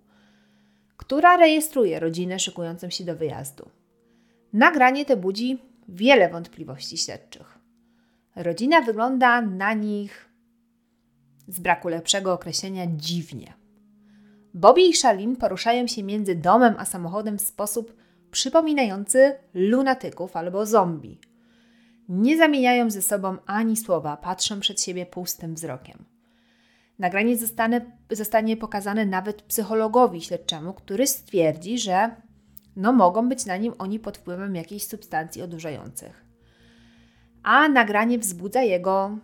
która 0.97 1.38
rejestruje 1.38 1.99
rodzinę 1.99 2.39
szykującą 2.39 2.89
się 2.89 3.03
do 3.03 3.15
wyjazdu. 3.15 3.69
Nagranie 4.53 5.05
te 5.05 5.17
budzi 5.17 5.62
wiele 5.89 6.29
wątpliwości 6.29 6.97
śledczych. 6.97 7.60
Rodzina 8.36 8.81
wygląda 8.81 9.41
na 9.41 9.73
nich, 9.73 10.29
z 11.47 11.60
braku 11.60 11.88
lepszego 11.88 12.34
określenia, 12.34 12.88
dziwnie. 12.88 13.53
Bobby 14.53 14.81
i 14.81 14.93
Shalin 14.93 15.36
poruszają 15.36 15.88
się 15.88 16.03
między 16.03 16.36
domem 16.36 16.75
a 16.77 16.86
samochodem 16.86 17.38
w 17.38 17.41
sposób 17.41 17.95
przypominający 18.31 19.36
lunatyków 19.53 20.36
albo 20.38 20.65
zombie. 20.65 21.19
Nie 22.10 22.38
zamieniają 22.38 22.89
ze 22.89 23.01
sobą 23.01 23.38
ani 23.45 23.77
słowa, 23.77 24.17
patrzą 24.17 24.60
przed 24.60 24.81
siebie 24.81 25.05
pustym 25.05 25.55
wzrokiem. 25.55 26.05
Nagranie 26.99 27.38
zostanie, 27.38 27.86
zostanie 28.12 28.58
pokazane 28.58 29.05
nawet 29.05 29.41
psychologowi 29.41 30.21
śledczemu, 30.21 30.73
który 30.73 31.08
stwierdzi, 31.08 31.79
że 31.79 32.15
no, 32.75 32.93
mogą 32.93 33.29
być 33.29 33.45
na 33.45 33.58
nim 33.58 33.73
oni 33.77 33.99
pod 33.99 34.17
wpływem 34.17 34.55
jakichś 34.55 34.86
substancji 34.86 35.41
odurzających. 35.41 36.25
A 37.43 37.69
nagranie 37.69 38.19
wzbudza 38.19 38.62
jego 38.62 39.17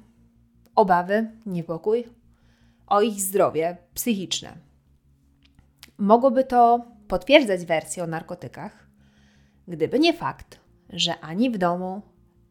obawy, 0.75 1.31
niepokój 1.45 2.03
o 2.87 3.01
ich 3.01 3.21
zdrowie 3.21 3.77
psychiczne. 3.93 4.57
Mogłoby 5.97 6.43
to 6.43 6.85
potwierdzać 7.07 7.65
wersję 7.65 8.03
o 8.03 8.07
narkotykach, 8.07 8.87
gdyby 9.67 9.99
nie 9.99 10.13
fakt, 10.13 10.59
że 10.89 11.19
ani 11.19 11.49
w 11.49 11.57
domu, 11.57 12.01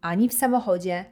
ani 0.00 0.28
w 0.28 0.34
samochodzie 0.34 1.04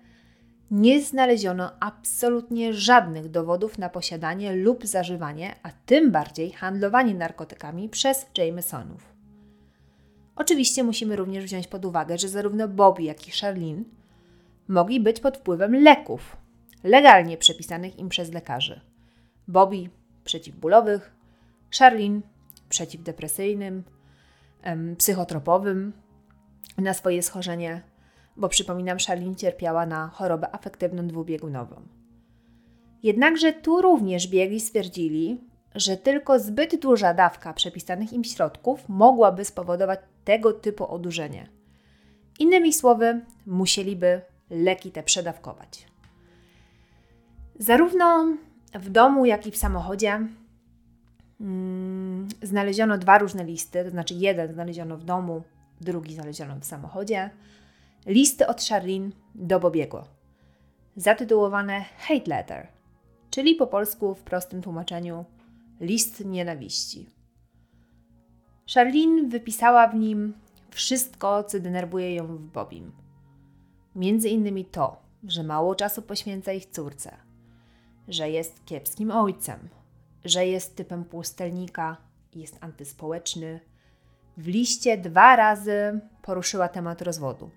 nie 0.71 1.03
znaleziono 1.03 1.71
absolutnie 1.81 2.73
żadnych 2.73 3.29
dowodów 3.29 3.79
na 3.79 3.89
posiadanie 3.89 4.53
lub 4.53 4.87
zażywanie, 4.87 5.55
a 5.63 5.71
tym 5.87 6.11
bardziej 6.11 6.53
handlowanie 6.53 7.15
narkotykami 7.15 7.89
przez 7.89 8.27
Jamesonów. 8.39 9.13
Oczywiście 10.37 10.85
musimy 10.85 11.17
również 11.17 11.45
wziąć 11.45 11.67
pod 11.67 11.85
uwagę, 11.85 12.19
że 12.19 12.29
zarówno 12.29 12.69
Bobby, 12.69 13.03
jak 13.03 13.29
i 13.29 13.31
Charlene 13.31 13.85
mogli 14.69 15.01
być 15.01 15.21
pod 15.21 15.37
wpływem 15.37 15.83
leków, 15.83 16.37
legalnie 16.85 17.37
przepisanych 17.37 17.99
im 17.99 18.09
przez 18.09 18.33
lekarzy. 18.33 18.81
Bobby 19.49 19.91
przeciwbólowych, 20.25 21.13
Charlene 21.79 22.21
przeciwdepresyjnym, 22.69 23.85
psychotropowym 24.99 25.93
na 26.79 26.95
swoje 26.95 27.23
schorzenie, 27.23 27.83
bo 28.38 28.48
przypominam, 28.48 28.98
Charlene 29.07 29.37
cierpiała 29.37 29.87
na 29.87 30.09
chorobę 30.09 30.55
afektywną 30.55 31.07
dwubiegunową. 31.07 31.83
Jednakże 33.03 33.53
tu 33.53 33.83
również 33.83 34.29
biegli 34.29 34.61
stwierdzili, 34.61 35.40
że 35.74 35.96
tylko 35.96 36.38
zbyt 36.38 36.81
duża 36.81 37.14
dawka 37.14 37.53
przepisanych 37.53 38.12
im 38.12 38.24
środków 38.24 38.88
mogłaby 38.88 39.44
spowodować 39.44 40.01
tego 40.24 40.53
typu 40.53 40.87
odurzenie. 40.87 41.48
Innymi 42.38 42.72
słowy, 42.72 43.20
musieliby 43.46 44.20
leki 44.51 44.90
te 44.90 45.03
przedawkować. 45.03 45.87
Zarówno 47.59 48.27
w 48.74 48.90
domu, 48.90 49.24
jak 49.24 49.46
i 49.46 49.51
w 49.51 49.57
samochodzie 49.57 50.27
mm, 51.40 52.29
znaleziono 52.42 52.98
dwa 52.98 53.18
różne 53.18 53.44
listy, 53.44 53.85
to 53.85 53.90
znaczy 53.90 54.14
jeden 54.14 54.53
znaleziono 54.53 54.96
w 54.96 55.05
domu, 55.05 55.42
drugi 55.81 56.14
znaleziono 56.14 56.57
w 56.61 56.64
samochodzie. 56.64 57.31
Listy 58.07 58.47
od 58.47 58.63
Charlene 58.63 59.11
do 59.35 59.61
Bobiego, 59.61 60.05
zatytułowane 60.97 61.85
Hate 61.99 62.31
Letter, 62.31 62.69
czyli 63.31 63.55
po 63.55 63.67
polsku 63.67 64.15
w 64.15 64.23
prostym 64.23 64.63
tłumaczeniu 64.63 65.25
list 65.81 66.25
nienawiści. 66.25 67.07
Charlene 68.75 69.29
wypisała 69.29 69.89
w 69.89 69.95
nim 69.95 70.35
wszystko, 70.71 71.45
co 71.45 71.61
denerwuje 71.61 72.15
ją 72.15 72.27
w 72.27 72.41
Bobim. 72.41 72.93
Między 73.95 74.29
innymi 74.29 74.65
to, 74.65 75.03
że 75.25 75.43
mało 75.43 75.75
czasu 75.75 76.03
poświęca 76.03 76.53
ich 76.53 76.67
córce, 76.67 77.17
że 78.09 78.31
jest 78.31 78.65
kiepskim 78.65 79.11
ojcem, 79.11 79.69
że 80.25 80.47
jest 80.47 80.77
typem 80.77 81.05
pustelnika, 81.05 81.97
jest 82.35 82.59
antyspołeczny. 82.61 83.61
W 84.37 84.47
liście 84.47 84.99
dwa 84.99 85.37
razy 85.37 86.01
poruszyła 86.23 86.69
temat 86.69 87.03
rozwodu. 87.03 87.51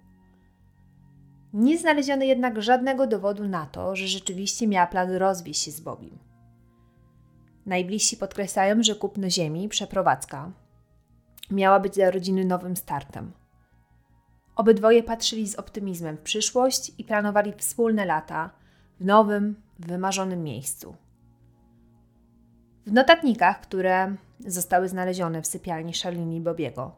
Nie 1.53 1.77
znaleziono 1.77 2.23
jednak 2.23 2.61
żadnego 2.61 3.07
dowodu 3.07 3.47
na 3.47 3.65
to, 3.65 3.95
że 3.95 4.07
rzeczywiście 4.07 4.67
miała 4.67 4.87
plan 4.87 5.11
rozwieść 5.11 5.61
się 5.61 5.71
z 5.71 5.79
Bobim. 5.79 6.19
Najbliżsi 7.65 8.17
podkreślają, 8.17 8.83
że 8.83 8.95
kupno 8.95 9.29
ziemi, 9.29 9.69
przeprowadzka, 9.69 10.51
miała 11.51 11.79
być 11.79 11.93
dla 11.93 12.11
rodziny 12.11 12.45
nowym 12.45 12.75
startem. 12.75 13.31
Obydwoje 14.55 15.03
patrzyli 15.03 15.47
z 15.47 15.55
optymizmem 15.55 16.17
w 16.17 16.21
przyszłość 16.21 16.91
i 16.97 17.03
planowali 17.03 17.53
wspólne 17.57 18.05
lata 18.05 18.49
w 18.99 19.05
nowym, 19.05 19.61
wymarzonym 19.79 20.43
miejscu. 20.43 20.95
W 22.85 22.91
notatnikach, 22.91 23.61
które 23.61 24.15
zostały 24.39 24.87
znalezione 24.89 25.41
w 25.41 25.47
sypialni 25.47 25.93
Charlene 25.93 26.35
i 26.35 26.41
Bobiego, 26.41 26.95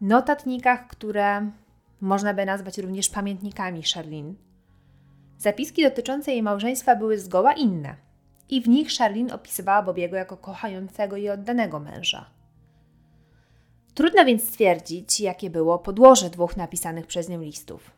notatnikach, 0.00 0.86
które 0.86 1.50
można 2.00 2.34
by 2.34 2.46
nazwać 2.46 2.78
również 2.78 3.08
pamiętnikami 3.08 3.82
Charlene, 3.82 4.34
zapiski 5.38 5.82
dotyczące 5.82 6.32
jej 6.32 6.42
małżeństwa 6.42 6.96
były 6.96 7.18
zgoła 7.18 7.52
inne 7.52 7.96
i 8.48 8.62
w 8.62 8.68
nich 8.68 8.92
Charlene 8.98 9.34
opisywała 9.34 9.82
Bobiego 9.82 10.16
jako 10.16 10.36
kochającego 10.36 11.16
i 11.16 11.28
oddanego 11.28 11.80
męża. 11.80 12.30
Trudno 13.94 14.24
więc 14.24 14.48
stwierdzić, 14.48 15.20
jakie 15.20 15.50
było 15.50 15.78
podłoże 15.78 16.30
dwóch 16.30 16.56
napisanych 16.56 17.06
przez 17.06 17.28
nią 17.28 17.40
listów. 17.40 17.90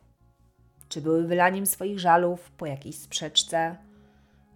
Czy 0.88 1.00
były 1.00 1.26
wylaniem 1.26 1.66
swoich 1.66 2.00
żalów 2.00 2.50
po 2.50 2.66
jakiejś 2.66 2.98
sprzeczce 2.98 3.76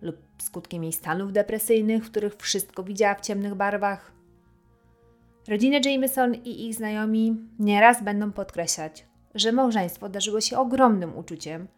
lub 0.02 0.16
skutkiem 0.38 0.82
jej 0.82 0.92
stanów 0.92 1.32
depresyjnych, 1.32 2.04
w 2.04 2.10
których 2.10 2.36
wszystko 2.36 2.82
widziała 2.82 3.14
w 3.14 3.20
ciemnych 3.20 3.54
barwach? 3.54 4.12
Rodzina 5.48 5.78
Jameson 5.84 6.34
i 6.34 6.66
ich 6.66 6.74
znajomi 6.74 7.36
nieraz 7.58 8.04
będą 8.04 8.32
podkreślać, 8.32 9.06
że 9.34 9.52
małżeństwo 9.52 10.08
darzyło 10.08 10.40
się 10.40 10.58
ogromnym 10.58 11.18
uczuciem 11.18 11.68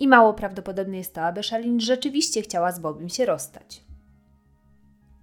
i 0.00 0.08
mało 0.08 0.34
prawdopodobne 0.34 0.96
jest 0.96 1.14
to, 1.14 1.22
aby 1.22 1.42
Charlene 1.42 1.80
rzeczywiście 1.80 2.42
chciała 2.42 2.72
z 2.72 2.80
Bobim 2.80 3.08
się 3.08 3.26
rozstać. 3.26 3.84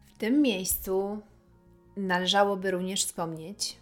W 0.05 0.17
tym 0.17 0.41
miejscu 0.41 1.19
należałoby 1.97 2.71
również 2.71 3.05
wspomnieć 3.05 3.77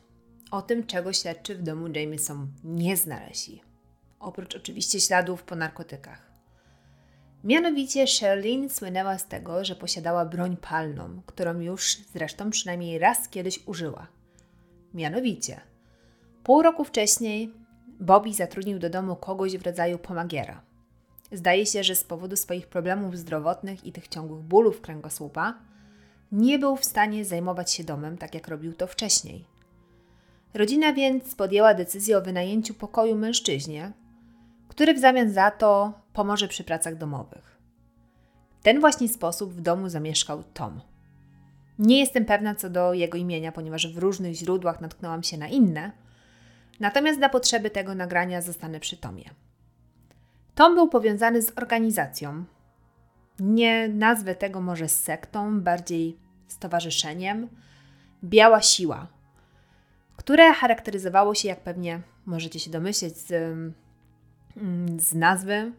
o 0.52 0.62
tym, 0.62 0.86
czego 0.86 1.14
śledczy 1.14 1.56
w 1.56 1.64
domu 1.64 1.88
Jameson 1.88 2.48
nie 2.64 2.98
znaleźli. 2.98 3.62
Oprócz 4.20 4.56
oczywiście 4.56 5.00
śladów 5.00 5.44
po 5.44 5.56
narkotykach. 5.56 6.32
Mianowicie 7.44 8.08
Sherlyn 8.08 8.70
słynęła 8.70 9.18
z 9.18 9.28
tego, 9.28 9.66
że 9.66 9.76
posiadała 9.76 10.26
broń 10.26 10.58
palną, 10.58 11.22
którą 11.26 11.60
już 11.60 11.98
zresztą 12.14 12.50
przynajmniej 12.50 13.00
raz 13.00 13.30
kiedyś 13.30 13.68
użyła. 13.68 14.08
Mianowicie, 14.94 15.62
pół 16.44 16.62
roku 16.62 16.84
wcześniej 16.84 17.54
Bobby 18.00 18.34
zatrudnił 18.34 18.80
do 18.80 18.90
domu 18.90 19.16
kogoś 19.16 19.58
w 19.58 19.66
rodzaju 19.66 19.98
pomagiera. 19.98 20.62
Zdaje 21.32 21.66
się, 21.66 21.84
że 21.84 21.96
z 21.96 22.04
powodu 22.04 22.36
swoich 22.36 22.68
problemów 22.68 23.18
zdrowotnych 23.18 23.86
i 23.86 23.92
tych 23.92 24.08
ciągłych 24.08 24.42
bólów 24.42 24.82
kręgosłupa 24.82 25.54
nie 26.32 26.60
był 26.60 26.76
w 26.76 26.86
stanie 26.86 27.26
zajmować 27.26 27.74
się 27.74 27.84
domem 27.84 28.18
tak 28.18 28.34
jak 28.34 28.48
robił 28.48 28.74
to 28.74 28.88
wcześniej. 28.88 29.46
Rodzina 30.54 30.94
więc 30.94 31.36
podjęła 31.36 31.74
decyzję 31.74 32.18
o 32.18 32.22
wynajęciu 32.22 32.74
pokoju 32.74 33.16
mężczyźnie, 33.16 33.92
który 34.68 34.94
w 34.94 35.00
zamian 35.00 35.32
za 35.32 35.52
to 35.52 35.94
pomoże 36.14 36.48
przy 36.48 36.64
pracach 36.64 36.98
domowych. 36.98 37.58
W 38.60 38.64
ten 38.64 38.80
właśnie 38.80 39.10
sposób 39.10 39.54
w 39.54 39.62
domu 39.62 39.90
zamieszkał 39.90 40.44
Tom. 40.44 40.82
Nie 41.80 42.00
jestem 42.00 42.26
pewna 42.26 42.56
co 42.56 42.70
do 42.70 42.94
jego 42.94 43.18
imienia, 43.18 43.52
ponieważ 43.52 43.94
w 43.94 43.98
różnych 43.98 44.34
źródłach 44.34 44.82
natknęłam 44.82 45.24
się 45.24 45.38
na 45.38 45.48
inne, 45.48 45.92
natomiast 46.80 47.20
dla 47.20 47.30
potrzeby 47.30 47.70
tego 47.70 47.96
nagrania 47.96 48.42
zostanę 48.42 48.80
przy 48.80 48.98
Tomie. 48.98 49.30
Tom 50.56 50.76
był 50.76 50.88
powiązany 50.90 51.42
z 51.42 51.58
organizacją, 51.58 52.46
nie 53.40 53.88
nazwę 53.88 54.36
tego 54.36 54.62
może 54.62 54.90
sektą, 54.90 55.62
bardziej 55.62 56.18
stowarzyszeniem, 56.48 57.50
Biała 58.24 58.62
Siła, 58.62 59.08
które 60.16 60.54
charakteryzowało 60.54 61.36
się, 61.36 61.48
jak 61.48 61.60
pewnie 61.60 62.02
możecie 62.26 62.60
się 62.60 62.72
domyśleć 62.72 63.18
z, 63.18 63.32
mm, 63.32 65.00
z 65.00 65.14
nazwy, 65.14 65.72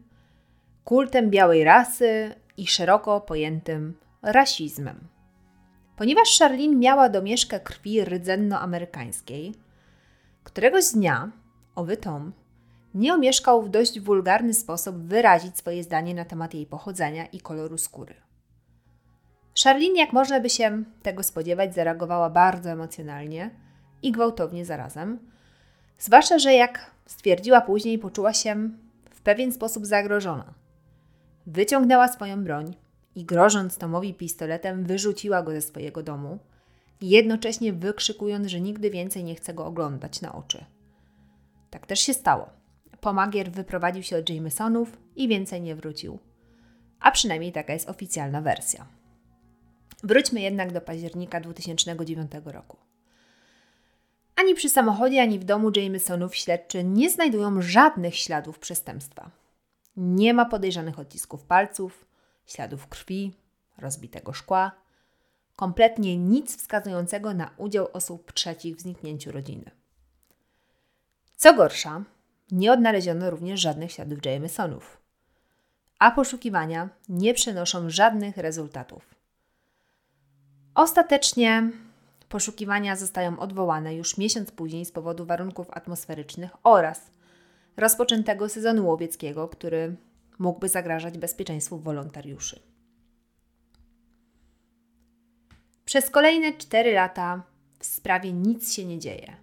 kultem 0.85 1.31
białej 1.31 1.65
rasy 1.65 2.35
i 2.57 2.67
szeroko 2.67 3.21
pojętym 3.21 3.95
rasizmem. 4.23 5.09
Ponieważ 5.97 6.39
Charlene 6.39 6.77
miała 6.77 7.09
domieszkę 7.09 7.61
krwi 7.61 8.05
rdzennoamerykańskiej, 8.05 9.55
któregoś 10.49 10.93
dnia 10.93 11.31
owy 11.75 11.97
Tom 11.97 12.33
nie 12.95 13.15
omieszkał 13.15 13.63
w 13.63 13.69
dość 13.69 14.01
wulgarny 14.01 14.55
sposób 14.55 14.97
wyrazić 14.97 15.59
swoje 15.59 15.85
zdanie 15.85 16.15
na 16.15 16.25
temat 16.25 16.55
jej 16.55 16.67
pochodzenia 16.67 17.27
i 17.27 17.41
koloru 17.41 17.79
skóry. 17.79 18.15
Charlene, 19.65 19.99
jak 19.99 20.13
można 20.13 20.41
by 20.41 20.51
się 20.51 20.85
tego 21.03 21.23
spodziewać, 21.23 21.75
zareagowała 21.75 22.31
bardzo 22.31 22.71
emocjonalnie 22.71 23.51
i 24.03 24.13
gwałtownie 24.13 24.65
zarazem, 24.65 25.19
zwłaszcza, 25.99 26.39
że 26.39 26.53
jak 26.53 26.91
stwierdziła 27.07 27.61
później, 27.61 27.99
poczuła 27.99 28.33
się 28.33 28.71
w 29.11 29.21
pewien 29.21 29.53
sposób 29.53 29.87
zagrożona. 29.87 30.55
Wyciągnęła 31.47 32.09
swoją 32.09 32.45
broń 32.45 32.75
i 33.15 33.25
grożąc 33.25 33.79
Tomowi 33.79 34.15
pistoletem, 34.15 34.85
wyrzuciła 34.85 35.43
go 35.43 35.51
ze 35.51 35.61
swojego 35.61 36.03
domu, 36.03 36.39
jednocześnie 37.01 37.73
wykrzykując, 37.73 38.47
że 38.47 38.61
nigdy 38.61 38.91
więcej 38.91 39.25
nie 39.25 39.35
chce 39.35 39.55
go 39.55 39.67
oglądać 39.67 40.21
na 40.21 40.35
oczy. 40.35 40.65
Tak 41.71 41.87
też 41.87 42.01
się 42.01 42.15
stało. 42.15 42.51
Pomagier 43.01 43.51
wyprowadził 43.51 44.03
się 44.03 44.17
od 44.17 44.31
Jamesonów 44.31 44.97
i 45.17 45.29
więcej 45.29 45.63
nie 45.63 45.77
wrócił. 45.77 46.19
A 47.01 47.11
przynajmniej 47.11 47.53
taka 47.53 47.73
jest 47.73 47.89
oficjalna 47.89 48.41
wersja. 48.41 48.87
Wróćmy 50.03 50.41
jednak 50.41 50.73
do 50.73 50.81
października 50.81 51.41
2009 51.41 52.33
roku. 52.45 52.77
Ani 54.37 54.55
przy 54.55 54.69
samochodzie, 54.69 55.23
ani 55.23 55.39
w 55.39 55.45
domu 55.45 55.71
Jamesonów 55.77 56.37
śledczy 56.37 56.85
nie 56.85 57.11
znajdują 57.11 57.63
żadnych 57.63 58.17
śladów 58.17 58.59
przestępstwa. 58.59 59.31
Nie 59.97 60.35
ma 60.35 60.45
podejrzanych 60.45 60.99
odcisków 60.99 61.45
palców, 61.45 62.07
śladów 62.47 62.87
krwi, 62.87 63.33
rozbitego 63.79 64.33
szkła, 64.33 64.73
kompletnie 65.59 66.17
nic 66.17 66.57
wskazującego 66.57 67.35
na 67.35 67.51
udział 67.57 67.89
osób 67.93 68.33
trzecich 68.33 68.77
w 68.77 68.81
zniknięciu 68.81 69.33
rodziny. 69.33 69.71
Co 71.37 71.55
gorsza, 71.55 72.05
nie 72.51 72.73
odnaleziono 72.73 73.31
również 73.31 73.61
żadnych 73.61 73.93
śladów 73.93 74.19
Jamesonów, 74.25 75.01
a 75.99 76.11
poszukiwania 76.11 76.89
nie 77.09 77.35
przynoszą 77.35 77.91
żadnych 77.91 78.37
rezultatów. 78.37 79.15
Ostatecznie 80.75 81.71
poszukiwania 82.29 82.97
zostają 82.97 83.39
odwołane 83.39 83.95
już 83.95 84.19
miesiąc 84.19 84.51
później 84.51 84.85
z 84.85 84.93
powodu 84.93 85.27
warunków 85.27 85.67
atmosferycznych 85.71 86.51
oraz 86.65 87.11
rozpoczętego 87.77 88.49
sezonu 88.49 88.89
łowieckiego, 88.89 89.49
który 89.49 89.97
mógłby 90.39 90.69
zagrażać 90.69 91.19
bezpieczeństwu 91.19 91.79
wolontariuszy. 91.79 92.68
Przez 95.89 96.11
kolejne 96.11 96.53
cztery 96.53 96.93
lata 96.93 97.43
w 97.79 97.87
sprawie 97.87 98.33
nic 98.33 98.75
się 98.75 98.85
nie 98.85 98.99
dzieje. 98.99 99.37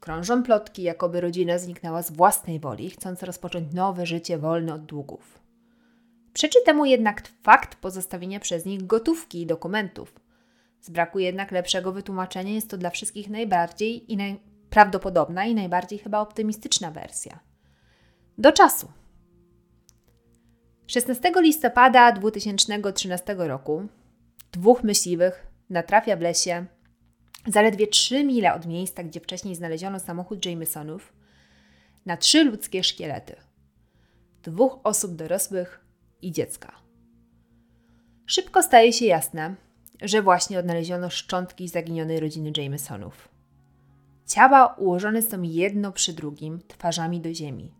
Krążą 0.00 0.42
plotki, 0.42 0.82
jakoby 0.82 1.20
rodzina 1.20 1.58
zniknęła 1.58 2.02
z 2.02 2.10
własnej 2.10 2.60
woli, 2.60 2.90
chcąc 2.90 3.22
rozpocząć 3.22 3.74
nowe 3.74 4.06
życie 4.06 4.38
wolne 4.38 4.74
od 4.74 4.84
długów. 4.84 5.40
Przeczy 6.32 6.58
temu 6.64 6.84
jednak 6.84 7.22
fakt 7.42 7.74
pozostawienia 7.74 8.40
przez 8.40 8.64
nich 8.64 8.86
gotówki 8.86 9.42
i 9.42 9.46
dokumentów. 9.46 10.20
Z 10.80 10.90
braku 10.90 11.18
jednak 11.18 11.52
lepszego 11.52 11.92
wytłumaczenia 11.92 12.52
jest 12.52 12.70
to 12.70 12.78
dla 12.78 12.90
wszystkich 12.90 13.30
najbardziej 13.30 14.12
i 14.12 14.16
najprawdopodobna 14.16 15.44
i 15.44 15.54
najbardziej 15.54 15.98
chyba 15.98 16.20
optymistyczna 16.20 16.90
wersja. 16.90 17.38
Do 18.38 18.52
czasu. 18.52 18.88
16 20.86 21.32
listopada 21.42 22.12
2013 22.12 23.34
roku 23.38 23.88
dwóch 24.52 24.84
myśliwych 24.84 25.46
natrafia 25.70 26.16
w 26.16 26.20
lesie 26.20 26.66
zaledwie 27.46 27.86
3 27.86 28.24
mile 28.24 28.54
od 28.54 28.66
miejsca, 28.66 29.02
gdzie 29.04 29.20
wcześniej 29.20 29.54
znaleziono 29.54 30.00
samochód 30.00 30.46
Jamesonów, 30.46 31.12
na 32.06 32.16
trzy 32.16 32.44
ludzkie 32.44 32.84
szkielety. 32.84 33.36
Dwóch 34.42 34.78
osób 34.84 35.14
dorosłych 35.14 35.80
i 36.22 36.32
dziecka. 36.32 36.72
Szybko 38.26 38.62
staje 38.62 38.92
się 38.92 39.06
jasne, 39.06 39.54
że 40.02 40.22
właśnie 40.22 40.58
odnaleziono 40.58 41.10
szczątki 41.10 41.68
zaginionej 41.68 42.20
rodziny 42.20 42.52
Jamesonów. 42.56 43.28
Ciała 44.26 44.74
ułożone 44.74 45.22
są 45.22 45.42
jedno 45.42 45.92
przy 45.92 46.12
drugim, 46.12 46.60
twarzami 46.68 47.20
do 47.20 47.34
ziemi. 47.34 47.74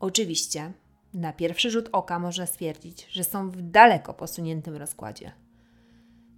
Oczywiście, 0.00 0.72
na 1.14 1.32
pierwszy 1.32 1.70
rzut 1.70 1.88
oka 1.92 2.18
można 2.18 2.46
stwierdzić, 2.46 3.06
że 3.10 3.24
są 3.24 3.50
w 3.50 3.62
daleko 3.62 4.14
posuniętym 4.14 4.76
rozkładzie. 4.76 5.32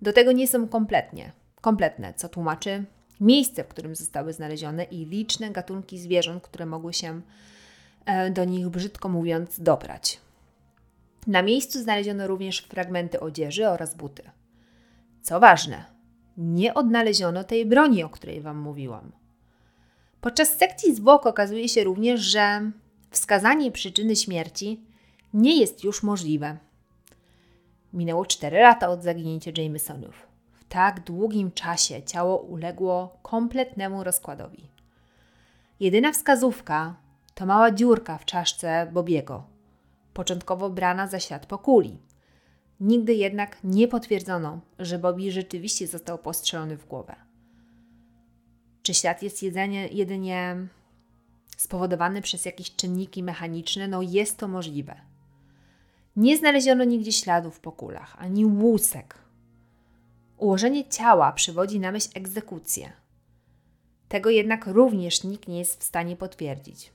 Do 0.04 0.12
tego 0.12 0.32
nie 0.32 0.48
są 0.48 0.68
kompletnie, 0.68 1.32
kompletne, 1.60 2.14
co 2.14 2.28
tłumaczy 2.28 2.84
miejsce, 3.20 3.64
w 3.64 3.68
którym 3.68 3.96
zostały 3.96 4.32
znalezione 4.32 4.84
i 4.84 5.04
liczne 5.06 5.50
gatunki 5.50 5.98
zwierząt, 5.98 6.42
które 6.42 6.66
mogły 6.66 6.92
się 6.92 7.20
e, 8.06 8.30
do 8.30 8.44
nich, 8.44 8.68
brzydko 8.68 9.08
mówiąc, 9.08 9.60
dobrać. 9.60 10.20
Na 11.26 11.42
miejscu 11.42 11.82
znaleziono 11.82 12.26
również 12.26 12.58
fragmenty 12.58 13.20
odzieży 13.20 13.68
oraz 13.68 13.94
buty. 13.94 14.22
Co 15.22 15.40
ważne, 15.40 15.84
nie 16.36 16.74
odnaleziono 16.74 17.44
tej 17.44 17.66
broni, 17.66 18.02
o 18.02 18.08
której 18.08 18.40
Wam 18.40 18.58
mówiłam. 18.58 19.12
Podczas 20.20 20.48
sekcji 20.48 20.94
zwłok 20.94 21.26
okazuje 21.26 21.68
się 21.68 21.84
również, 21.84 22.20
że 22.20 22.70
wskazanie 23.10 23.72
przyczyny 23.72 24.16
śmierci 24.16 24.80
nie 25.34 25.60
jest 25.60 25.84
już 25.84 26.02
możliwe. 26.02 26.56
Minęło 27.94 28.26
4 28.26 28.60
lata 28.60 28.88
od 28.88 29.02
zaginięcia 29.02 29.50
Jamesonów. 29.56 30.26
W 30.52 30.64
tak 30.64 31.00
długim 31.00 31.52
czasie 31.52 32.02
ciało 32.02 32.38
uległo 32.38 33.18
kompletnemu 33.22 34.04
rozkładowi. 34.04 34.68
Jedyna 35.80 36.12
wskazówka 36.12 36.96
to 37.34 37.46
mała 37.46 37.70
dziurka 37.70 38.18
w 38.18 38.24
czaszce 38.24 38.90
Bobiego, 38.92 39.44
początkowo 40.14 40.70
brana 40.70 41.06
za 41.06 41.20
ślad 41.20 41.46
po 41.46 41.58
kuli. 41.58 41.98
Nigdy 42.80 43.14
jednak 43.14 43.56
nie 43.64 43.88
potwierdzono, 43.88 44.60
że 44.78 44.98
Bobby 44.98 45.32
rzeczywiście 45.32 45.86
został 45.86 46.18
postrzelony 46.18 46.76
w 46.76 46.86
głowę. 46.86 47.16
Czy 48.82 48.94
ślad 48.94 49.22
jest 49.22 49.42
jedynie 49.92 50.56
spowodowany 51.56 52.22
przez 52.22 52.44
jakieś 52.44 52.76
czynniki 52.76 53.22
mechaniczne? 53.22 53.88
No 53.88 54.02
jest 54.02 54.38
to 54.38 54.48
możliwe. 54.48 55.13
Nie 56.16 56.36
znaleziono 56.36 56.84
nigdzie 56.84 57.12
śladów 57.12 57.60
po 57.60 57.72
kulach, 57.72 58.16
ani 58.18 58.46
łusek. 58.46 59.18
Ułożenie 60.38 60.88
ciała 60.88 61.32
przywodzi 61.32 61.80
na 61.80 61.92
myśl 61.92 62.08
egzekucję. 62.14 62.92
Tego 64.08 64.30
jednak 64.30 64.66
również 64.66 65.24
nikt 65.24 65.48
nie 65.48 65.58
jest 65.58 65.80
w 65.80 65.84
stanie 65.84 66.16
potwierdzić. 66.16 66.92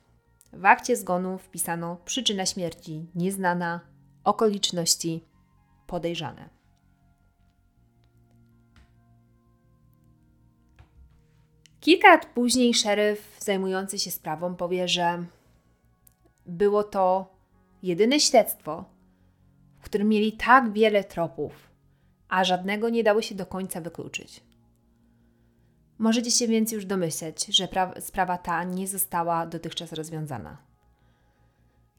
W 0.54 0.66
akcie 0.66 0.96
zgonu 0.96 1.38
wpisano 1.38 1.98
przyczyna 2.06 2.46
śmierci 2.46 3.06
nieznana, 3.16 3.80
okoliczności 4.24 5.24
podejrzane. 5.88 6.50
Kilka 11.80 12.10
lat 12.10 12.26
później 12.26 12.74
szeryf 12.74 13.38
zajmujący 13.40 14.00
się 14.00 14.12
sprawą 14.12 14.56
powie, 14.56 14.88
że 14.88 15.26
było 16.46 16.84
to 16.84 17.36
jedyne 17.84 18.20
śledztwo, 18.20 18.86
w 19.80 19.84
którym 19.84 20.10
mieli 20.10 20.32
tak 20.32 20.74
wiele 20.74 21.04
tropów, 21.04 21.70
a 22.30 22.44
żadnego 22.44 22.90
nie 22.90 23.04
dało 23.04 23.22
się 23.22 23.36
do 23.36 23.46
końca 23.46 23.82
wykluczyć. 23.82 24.44
Możecie 25.98 26.32
się 26.32 26.48
więc 26.48 26.72
już 26.72 26.86
domyśleć, 26.86 27.46
że 27.46 27.68
sprawa 28.00 28.38
ta 28.38 28.64
nie 28.64 28.88
została 28.88 29.46
dotychczas 29.46 29.94
rozwiązana. 29.94 30.58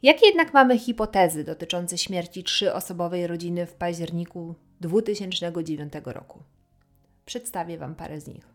Jakie 0.02 0.26
jednak 0.26 0.54
mamy 0.54 0.78
hipotezy 0.78 1.44
dotyczące 1.44 1.98
śmierci 1.98 2.44
trzyosobowej 2.44 3.26
rodziny 3.26 3.66
w 3.66 3.74
październiku 3.74 4.54
2009 4.80 5.92
roku? 6.04 6.42
Przedstawię 7.26 7.78
Wam 7.78 7.94
parę 7.94 8.20
z 8.20 8.26
nich. 8.26 8.48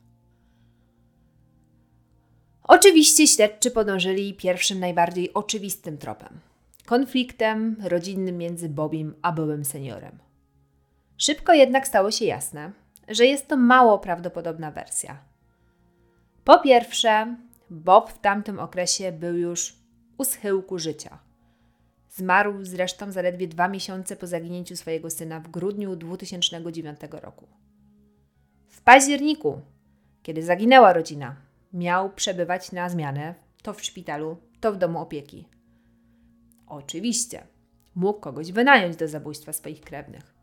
Oczywiście 2.64 3.28
śledczy 3.28 3.72
podążyli 3.72 4.34
pierwszym 4.34 4.80
najbardziej 4.80 5.34
oczywistym 5.34 5.98
tropem 5.98 6.40
konfliktem 6.86 7.76
rodzinnym 7.84 8.38
między 8.38 8.70
Bobim 8.70 9.16
a 9.22 9.32
byłym 9.32 9.66
seniorem. 9.66 10.20
Szybko 11.18 11.54
jednak 11.54 11.88
stało 11.88 12.12
się 12.12 12.26
jasne, 12.26 12.72
że 13.08 13.26
jest 13.26 13.48
to 13.48 13.58
mało 13.58 14.00
prawdopodobna 14.00 14.72
wersja. 14.72 15.18
Po 16.44 16.60
pierwsze, 16.60 17.36
Bob 17.70 18.12
w 18.12 18.20
tamtym 18.20 18.60
okresie 18.60 19.12
był 19.12 19.38
już 19.38 19.76
u 20.18 20.24
schyłku 20.24 20.80
życia. 20.80 21.20
Zmarł 22.10 22.54
zresztą 22.62 23.12
zaledwie 23.12 23.48
dwa 23.48 23.68
miesiące 23.68 24.16
po 24.16 24.28
zaginięciu 24.28 24.76
swojego 24.76 25.10
syna 25.10 25.40
w 25.40 25.48
grudniu 25.48 25.96
2009 25.96 27.00
roku. 27.12 27.48
W 28.68 28.82
październiku, 28.82 29.62
kiedy 30.24 30.44
zaginęła 30.44 30.94
rodzina, 30.94 31.36
miał 31.74 32.10
przebywać 32.10 32.72
na 32.72 32.90
zmianę 32.90 33.36
to 33.62 33.74
w 33.74 33.84
szpitalu, 33.84 34.38
to 34.60 34.72
w 34.72 34.78
domu 34.78 35.00
opieki. 35.00 35.55
Oczywiście, 36.68 37.48
mógł 37.96 38.20
kogoś 38.20 38.52
wynająć 38.52 38.96
do 38.96 39.08
zabójstwa 39.08 39.54
swoich 39.54 39.82
krewnych. 39.82 40.36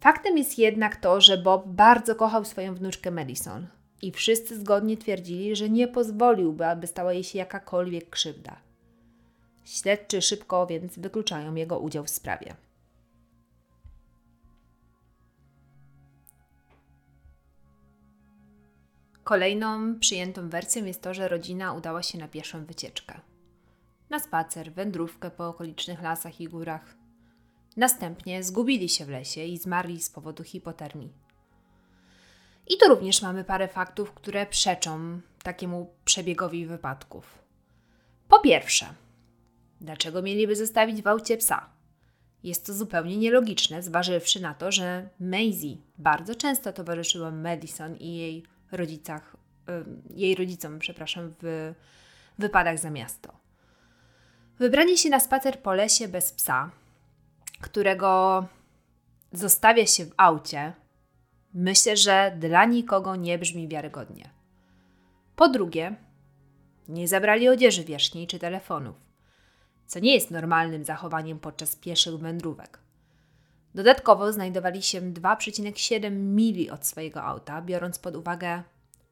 Faktem 0.00 0.38
jest 0.38 0.58
jednak 0.58 0.96
to, 0.96 1.20
że 1.20 1.38
Bob 1.38 1.68
bardzo 1.68 2.14
kochał 2.14 2.44
swoją 2.44 2.74
wnuczkę 2.74 3.10
Madison 3.10 3.66
i 4.02 4.12
wszyscy 4.12 4.60
zgodnie 4.60 4.96
twierdzili, 4.96 5.56
że 5.56 5.70
nie 5.70 5.88
pozwoliłby, 5.88 6.66
aby 6.66 6.86
stała 6.86 7.12
jej 7.12 7.24
się 7.24 7.38
jakakolwiek 7.38 8.10
krzywda. 8.10 8.56
Śledczy 9.64 10.22
szybko 10.22 10.66
więc 10.66 10.98
wykluczają 10.98 11.54
jego 11.54 11.78
udział 11.78 12.04
w 12.04 12.10
sprawie. 12.10 12.54
Kolejną 19.24 19.98
przyjętą 19.98 20.48
wersją 20.48 20.84
jest 20.84 21.02
to, 21.02 21.14
że 21.14 21.28
rodzina 21.28 21.72
udała 21.72 22.02
się 22.02 22.18
na 22.18 22.28
pieszą 22.28 22.64
wycieczkę. 22.64 23.20
Na 24.10 24.18
spacer, 24.18 24.72
wędrówkę 24.72 25.30
po 25.30 25.48
okolicznych 25.48 26.02
lasach 26.02 26.40
i 26.40 26.48
górach. 26.48 26.96
Następnie 27.76 28.42
zgubili 28.42 28.88
się 28.88 29.04
w 29.04 29.08
lesie 29.08 29.44
i 29.44 29.58
zmarli 29.58 30.00
z 30.00 30.10
powodu 30.10 30.44
hipotermii. 30.44 31.12
I 32.66 32.76
tu 32.76 32.88
również 32.88 33.22
mamy 33.22 33.44
parę 33.44 33.68
faktów, 33.68 34.12
które 34.12 34.46
przeczą 34.46 35.20
takiemu 35.42 35.94
przebiegowi 36.04 36.66
wypadków. 36.66 37.38
Po 38.28 38.40
pierwsze, 38.40 38.86
dlaczego 39.80 40.22
mieliby 40.22 40.56
zostawić 40.56 41.02
w 41.02 41.06
aucie 41.06 41.36
psa? 41.36 41.70
Jest 42.42 42.66
to 42.66 42.74
zupełnie 42.74 43.16
nielogiczne, 43.16 43.82
zważywszy 43.82 44.40
na 44.40 44.54
to, 44.54 44.72
że 44.72 45.08
Maisie 45.20 45.76
bardzo 45.98 46.34
często 46.34 46.72
towarzyszyła 46.72 47.30
Madison 47.30 47.96
i 47.96 48.16
jej 48.16 48.44
rodzicach, 48.72 49.36
jej 50.10 50.34
rodzicom, 50.34 50.78
przepraszam, 50.78 51.34
w 51.42 51.74
wypadach 52.38 52.78
za 52.78 52.90
miasto. 52.90 53.47
Wybranie 54.58 54.96
się 54.96 55.10
na 55.10 55.20
spacer 55.20 55.62
po 55.62 55.74
lesie 55.74 56.08
bez 56.08 56.32
psa, 56.32 56.70
którego 57.60 58.46
zostawia 59.32 59.86
się 59.86 60.04
w 60.06 60.14
aucie, 60.16 60.72
myślę, 61.54 61.96
że 61.96 62.36
dla 62.38 62.64
nikogo 62.64 63.16
nie 63.16 63.38
brzmi 63.38 63.68
wiarygodnie. 63.68 64.30
Po 65.36 65.48
drugie, 65.48 65.96
Nie 66.88 67.08
zabrali 67.08 67.48
odzieży 67.48 67.84
wierzchniej 67.84 68.26
czy 68.26 68.38
telefonów, 68.38 68.96
co 69.86 69.98
nie 69.98 70.14
jest 70.14 70.30
normalnym 70.30 70.84
zachowaniem 70.84 71.38
podczas 71.38 71.76
pieszych 71.76 72.18
wędrówek. 72.18 72.78
Dodatkowo 73.74 74.32
znajdowali 74.32 74.82
się 74.82 75.00
2,7 75.00 76.10
mili 76.12 76.70
od 76.70 76.86
swojego 76.86 77.22
auta, 77.22 77.62
biorąc 77.62 77.98
pod 77.98 78.16
uwagę 78.16 78.62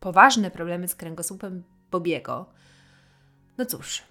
poważne 0.01 0.51
problemy 0.51 0.89
z 0.89 0.95
kręgosłupem 0.95 1.63
Bobiego. 1.91 2.47
No 3.59 3.67
cóż, 3.67 4.03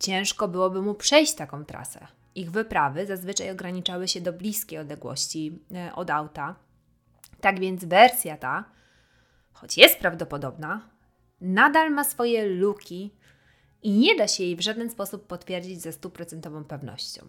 ciężko 0.00 0.48
byłoby 0.48 0.82
mu 0.82 0.94
przejść 0.94 1.34
taką 1.34 1.64
trasę. 1.64 2.06
Ich 2.34 2.50
wyprawy 2.50 3.06
zazwyczaj 3.06 3.50
ograniczały 3.50 4.08
się 4.08 4.20
do 4.20 4.32
bliskiej 4.32 4.78
odległości 4.78 5.58
e, 5.74 5.94
od 5.94 6.10
auta. 6.10 6.56
Tak 7.40 7.60
więc 7.60 7.84
wersja 7.84 8.36
ta, 8.36 8.64
choć 9.52 9.78
jest 9.78 9.98
prawdopodobna, 9.98 10.90
nadal 11.40 11.90
ma 11.90 12.04
swoje 12.04 12.46
luki 12.46 13.14
i 13.82 13.92
nie 13.92 14.16
da 14.16 14.28
się 14.28 14.44
jej 14.44 14.56
w 14.56 14.60
żaden 14.60 14.90
sposób 14.90 15.26
potwierdzić 15.26 15.80
ze 15.80 15.92
stuprocentową 15.92 16.64
pewnością. 16.64 17.22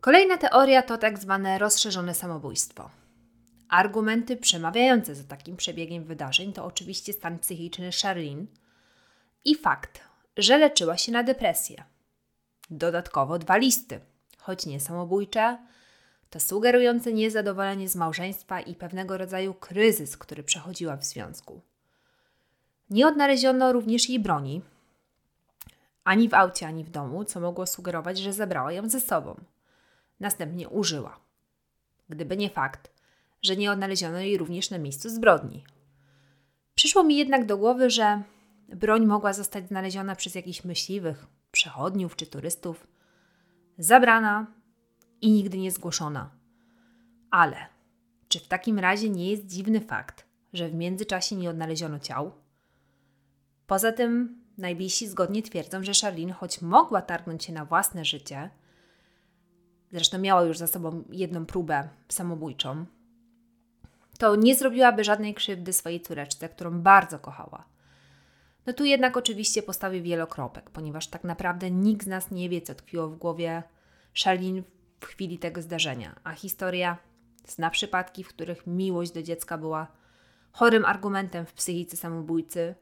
Kolejna 0.00 0.38
teoria 0.38 0.82
to 0.82 0.98
tak 0.98 1.18
zwane 1.18 1.58
rozszerzone 1.58 2.14
samobójstwo. 2.14 2.90
Argumenty 3.68 4.36
przemawiające 4.36 5.14
za 5.14 5.24
takim 5.24 5.56
przebiegiem 5.56 6.04
wydarzeń 6.04 6.52
to 6.52 6.64
oczywiście 6.64 7.12
stan 7.12 7.38
psychiczny 7.38 7.90
Charlene 8.02 8.46
i 9.44 9.54
fakt, 9.54 10.09
że 10.42 10.58
leczyła 10.58 10.96
się 10.96 11.12
na 11.12 11.22
depresję. 11.22 11.84
Dodatkowo 12.70 13.38
dwa 13.38 13.56
listy, 13.56 14.00
choć 14.38 14.66
nie 14.66 14.80
samobójcze, 14.80 15.58
to 16.30 16.40
sugerujące 16.40 17.12
niezadowolenie 17.12 17.88
z 17.88 17.96
małżeństwa 17.96 18.60
i 18.60 18.74
pewnego 18.74 19.18
rodzaju 19.18 19.54
kryzys, 19.54 20.16
który 20.16 20.42
przechodziła 20.42 20.96
w 20.96 21.04
związku. 21.04 21.60
Nie 22.90 23.06
odnaleziono 23.06 23.72
również 23.72 24.08
jej 24.08 24.20
broni, 24.20 24.62
ani 26.04 26.28
w 26.28 26.34
aucie, 26.34 26.66
ani 26.66 26.84
w 26.84 26.90
domu, 26.90 27.24
co 27.24 27.40
mogło 27.40 27.66
sugerować, 27.66 28.18
że 28.18 28.32
zabrała 28.32 28.72
ją 28.72 28.88
ze 28.88 29.00
sobą. 29.00 29.40
Następnie 30.20 30.68
użyła. 30.68 31.20
Gdyby 32.08 32.36
nie 32.36 32.50
fakt, 32.50 32.90
że 33.42 33.56
nie 33.56 33.72
odnaleziono 33.72 34.18
jej 34.18 34.38
również 34.38 34.70
na 34.70 34.78
miejscu 34.78 35.08
zbrodni. 35.08 35.64
Przyszło 36.74 37.02
mi 37.02 37.16
jednak 37.16 37.46
do 37.46 37.56
głowy, 37.56 37.90
że 37.90 38.22
broń 38.76 39.06
mogła 39.06 39.32
zostać 39.32 39.68
znaleziona 39.68 40.16
przez 40.16 40.34
jakichś 40.34 40.64
myśliwych, 40.64 41.26
przechodniów 41.52 42.16
czy 42.16 42.26
turystów, 42.26 42.86
zabrana 43.78 44.46
i 45.20 45.32
nigdy 45.32 45.58
nie 45.58 45.70
zgłoszona. 45.70 46.30
Ale 47.30 47.56
czy 48.28 48.40
w 48.40 48.48
takim 48.48 48.78
razie 48.78 49.10
nie 49.10 49.30
jest 49.30 49.46
dziwny 49.46 49.80
fakt, 49.80 50.26
że 50.52 50.68
w 50.68 50.74
międzyczasie 50.74 51.36
nie 51.36 51.50
odnaleziono 51.50 51.98
ciał? 51.98 52.32
Poza 53.66 53.92
tym 53.92 54.42
najbliżsi 54.58 55.08
zgodnie 55.08 55.42
twierdzą, 55.42 55.84
że 55.84 55.92
Charlene, 56.02 56.32
choć 56.32 56.62
mogła 56.62 57.02
targnąć 57.02 57.44
się 57.44 57.52
na 57.52 57.64
własne 57.64 58.04
życie, 58.04 58.50
zresztą 59.92 60.18
miała 60.18 60.42
już 60.42 60.58
za 60.58 60.66
sobą 60.66 61.04
jedną 61.10 61.46
próbę 61.46 61.88
samobójczą, 62.08 62.86
to 64.18 64.36
nie 64.36 64.54
zrobiłaby 64.54 65.04
żadnej 65.04 65.34
krzywdy 65.34 65.72
swojej 65.72 66.00
córeczce, 66.00 66.48
którą 66.48 66.80
bardzo 66.80 67.18
kochała. 67.18 67.64
No 68.66 68.72
tu 68.72 68.84
jednak 68.84 69.16
oczywiście 69.16 69.62
postawię 69.62 70.02
wielokropek, 70.02 70.70
ponieważ 70.70 71.06
tak 71.06 71.24
naprawdę 71.24 71.70
nikt 71.70 72.04
z 72.04 72.06
nas 72.06 72.30
nie 72.30 72.48
wie, 72.48 72.60
co 72.62 72.74
tkwiło 72.74 73.08
w 73.08 73.16
głowie 73.16 73.62
Charlene 74.24 74.62
w 75.00 75.06
chwili 75.06 75.38
tego 75.38 75.62
zdarzenia, 75.62 76.20
a 76.24 76.32
historia 76.32 76.96
zna 77.46 77.70
przypadki, 77.70 78.24
w 78.24 78.28
których 78.28 78.66
miłość 78.66 79.12
do 79.12 79.22
dziecka 79.22 79.58
była 79.58 79.86
chorym 80.52 80.84
argumentem 80.84 81.46
w 81.46 81.52
psychice 81.52 81.96
samobójcy, 81.96 82.74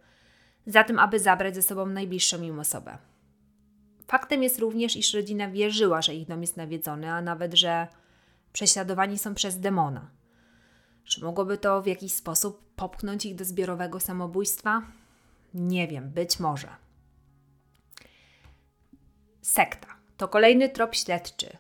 za 0.67 0.85
tym, 0.85 0.99
aby 0.99 1.21
zabrać 1.21 1.55
ze 1.55 1.63
sobą 1.63 1.87
najbliższą 1.87 2.43
im 2.43 2.59
osobę. 2.59 2.99
Faktem 4.07 4.43
jest 4.43 4.59
również, 4.59 4.97
iż 4.97 5.15
rodzina 5.15 5.51
wierzyła, 5.51 6.03
że 6.03 6.15
ich 6.15 6.27
dom 6.29 6.41
jest 6.41 6.57
nawiedzony, 6.57 7.13
a 7.13 7.23
nawet, 7.23 7.55
że 7.55 7.89
prześladowani 8.53 9.19
są 9.19 9.35
przez 9.35 9.61
demona. 9.61 10.11
Czy 11.05 11.25
mogłoby 11.25 11.59
to 11.59 11.83
w 11.83 11.87
jakiś 11.87 12.13
sposób 12.13 12.75
popchnąć 12.77 13.27
ich 13.27 13.35
do 13.35 13.45
zbiorowego 13.45 14.01
samobójstwa? 14.01 14.83
Nie 15.55 15.89
wiem, 15.89 16.11
być 16.11 16.41
może. 16.41 16.69
Sekta 19.43 19.89
to 20.17 20.29
kolejny 20.29 20.69
trop 20.69 20.95
śledczy, 20.95 21.57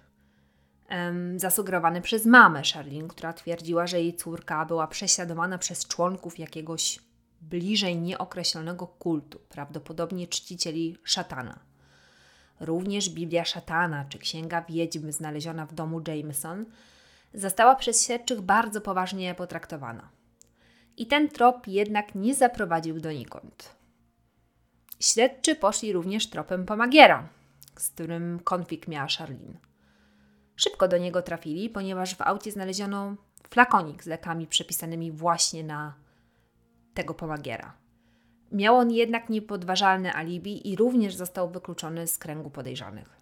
um, 0.90 1.38
zasugerowany 1.38 2.00
przez 2.00 2.26
mamę 2.26 2.62
Charlene, 2.74 3.08
która 3.08 3.32
twierdziła, 3.32 3.86
że 3.86 4.00
jej 4.00 4.14
córka 4.14 4.64
była 4.64 4.86
prześladowana 4.86 5.58
przez 5.58 5.86
członków 5.86 6.38
jakiegoś 6.38 6.98
bliżej 7.40 7.96
nieokreślonego 7.96 8.86
kultu, 8.86 9.40
prawdopodobnie 9.48 10.26
czcicieli 10.26 10.96
szatana. 11.04 11.58
Również 12.60 13.10
Biblia 13.10 13.44
szatana 13.44 14.04
czy 14.08 14.18
Księga 14.18 14.62
Wiedźmy 14.62 15.12
znaleziona 15.12 15.66
w 15.66 15.74
domu 15.74 16.00
Jameson 16.08 16.64
została 17.34 17.74
przez 17.74 18.06
śledczych 18.06 18.40
bardzo 18.40 18.80
poważnie 18.80 19.34
potraktowana. 19.34 20.08
I 20.96 21.06
ten 21.06 21.28
trop 21.28 21.66
jednak 21.66 22.14
nie 22.14 22.34
zaprowadził 22.34 23.00
donikąd. 23.00 23.77
Śledczy 25.00 25.54
poszli 25.54 25.92
również 25.92 26.30
tropem 26.30 26.66
Pomagiera, 26.66 27.28
z 27.76 27.90
którym 27.90 28.40
konflikt 28.44 28.88
miała 28.88 29.06
Charlene. 29.18 29.58
Szybko 30.56 30.88
do 30.88 30.98
niego 30.98 31.22
trafili, 31.22 31.70
ponieważ 31.70 32.14
w 32.14 32.22
aucie 32.22 32.52
znaleziono 32.52 33.16
flakonik 33.50 34.04
z 34.04 34.06
lekami 34.06 34.46
przepisanymi 34.46 35.12
właśnie 35.12 35.64
na 35.64 35.94
tego 36.94 37.14
Pomagiera. 37.14 37.72
Miał 38.52 38.76
on 38.76 38.90
jednak 38.90 39.28
niepodważalne 39.28 40.12
alibi 40.12 40.68
i 40.68 40.76
również 40.76 41.14
został 41.14 41.50
wykluczony 41.50 42.06
z 42.06 42.18
kręgu 42.18 42.50
podejrzanych. 42.50 43.20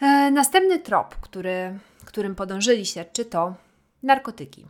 E, 0.00 0.30
następny 0.30 0.78
trop, 0.78 1.14
który, 1.14 1.78
którym 2.04 2.34
podążyli 2.34 2.86
śledczy, 2.86 3.24
to 3.24 3.54
narkotyki. 4.02 4.66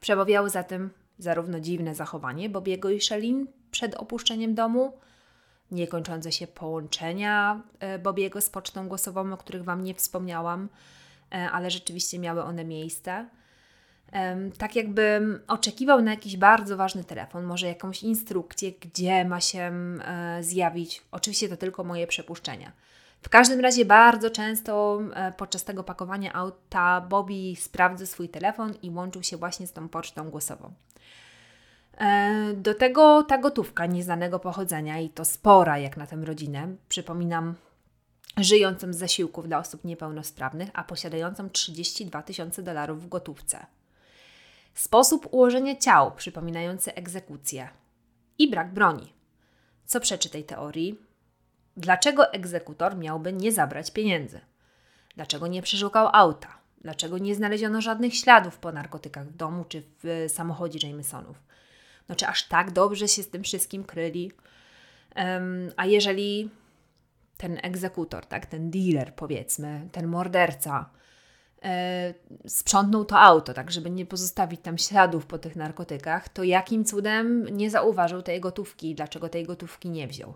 Przebawiały 0.00 0.50
za 0.50 0.62
tym 0.62 0.90
zarówno 1.18 1.60
dziwne 1.60 1.94
zachowanie 1.94 2.48
Bobiego 2.48 2.90
i 2.90 3.00
Shelin 3.00 3.46
przed 3.70 3.94
opuszczeniem 3.94 4.54
domu, 4.54 4.92
niekończące 5.70 6.32
się 6.32 6.46
połączenia 6.46 7.62
e, 7.80 7.98
Bobiego 7.98 8.40
z 8.40 8.50
pocztą 8.50 8.88
głosową, 8.88 9.32
o 9.32 9.36
których 9.36 9.64
Wam 9.64 9.84
nie 9.84 9.94
wspomniałam, 9.94 10.68
e, 11.32 11.50
ale 11.50 11.70
rzeczywiście 11.70 12.18
miały 12.18 12.42
one 12.42 12.64
miejsce. 12.64 13.28
Tak 14.58 14.76
jakbym 14.76 15.40
oczekiwał 15.48 16.02
na 16.02 16.10
jakiś 16.10 16.36
bardzo 16.36 16.76
ważny 16.76 17.04
telefon, 17.04 17.44
może 17.44 17.66
jakąś 17.66 18.02
instrukcję, 18.02 18.72
gdzie 18.72 19.24
ma 19.24 19.40
się 19.40 19.72
zjawić. 20.40 21.02
Oczywiście 21.10 21.48
to 21.48 21.56
tylko 21.56 21.84
moje 21.84 22.06
przepuszczenia. 22.06 22.72
W 23.22 23.28
każdym 23.28 23.60
razie 23.60 23.84
bardzo 23.84 24.30
często 24.30 25.00
e, 25.14 25.32
podczas 25.32 25.64
tego 25.64 25.84
pakowania 25.84 26.32
auta 26.32 27.00
Bobby 27.00 27.54
sprawdza 27.56 28.06
swój 28.06 28.28
telefon 28.28 28.74
i 28.82 28.90
łączył 28.90 29.22
się 29.22 29.36
właśnie 29.36 29.66
z 29.66 29.72
tą 29.72 29.88
pocztą 29.88 30.30
głosową. 30.30 30.72
E, 32.00 32.52
do 32.54 32.74
tego 32.74 33.22
ta 33.22 33.38
gotówka 33.38 33.86
nieznanego 33.86 34.38
pochodzenia 34.38 34.98
i 34.98 35.10
to 35.10 35.24
spora 35.24 35.78
jak 35.78 35.96
na 35.96 36.06
tę 36.06 36.16
rodzinę. 36.16 36.68
Przypominam, 36.88 37.54
żyjącą 38.36 38.92
z 38.92 38.96
zasiłków 38.96 39.48
dla 39.48 39.58
osób 39.58 39.84
niepełnosprawnych, 39.84 40.68
a 40.74 40.84
posiadającą 40.84 41.50
32 41.50 42.22
tysiące 42.22 42.62
dolarów 42.62 43.02
w 43.02 43.08
gotówce. 43.08 43.66
Sposób 44.74 45.28
ułożenia 45.30 45.76
ciał 45.76 46.12
przypominający 46.12 46.94
egzekucję 46.94 47.68
i 48.38 48.50
brak 48.50 48.72
broni. 48.72 49.12
Co 49.84 50.00
przeczy 50.00 50.30
tej 50.30 50.44
teorii? 50.44 50.98
Dlaczego 51.76 52.32
egzekutor 52.32 52.96
miałby 52.96 53.32
nie 53.32 53.52
zabrać 53.52 53.90
pieniędzy? 53.90 54.40
Dlaczego 55.16 55.46
nie 55.46 55.62
przeszukał 55.62 56.08
auta? 56.12 56.58
Dlaczego 56.80 57.18
nie 57.18 57.34
znaleziono 57.34 57.80
żadnych 57.80 58.16
śladów 58.16 58.58
po 58.58 58.72
narkotykach 58.72 59.26
w 59.26 59.36
domu 59.36 59.64
czy 59.68 59.82
w 60.02 60.26
samochodzie 60.28 60.88
Jamesonów? 60.88 61.49
No 62.10 62.16
czy 62.16 62.26
aż 62.26 62.48
tak 62.48 62.70
dobrze 62.70 63.08
się 63.08 63.22
z 63.22 63.28
tym 63.28 63.42
wszystkim 63.42 63.84
kryli? 63.84 64.32
Um, 65.16 65.72
a 65.76 65.86
jeżeli 65.86 66.50
ten 67.36 67.58
egzekutor, 67.62 68.26
tak, 68.26 68.46
ten 68.46 68.70
dealer 68.70 69.14
powiedzmy, 69.14 69.88
ten 69.92 70.06
morderca 70.06 70.90
e, 71.62 72.14
sprzątnął 72.46 73.04
to 73.04 73.18
auto, 73.18 73.54
tak 73.54 73.70
żeby 73.70 73.90
nie 73.90 74.06
pozostawić 74.06 74.60
tam 74.60 74.78
śladów 74.78 75.26
po 75.26 75.38
tych 75.38 75.56
narkotykach, 75.56 76.28
to 76.28 76.44
jakim 76.44 76.84
cudem 76.84 77.44
nie 77.44 77.70
zauważył 77.70 78.22
tej 78.22 78.40
gotówki? 78.40 78.94
Dlaczego 78.94 79.28
tej 79.28 79.44
gotówki 79.44 79.90
nie 79.90 80.08
wziął? 80.08 80.34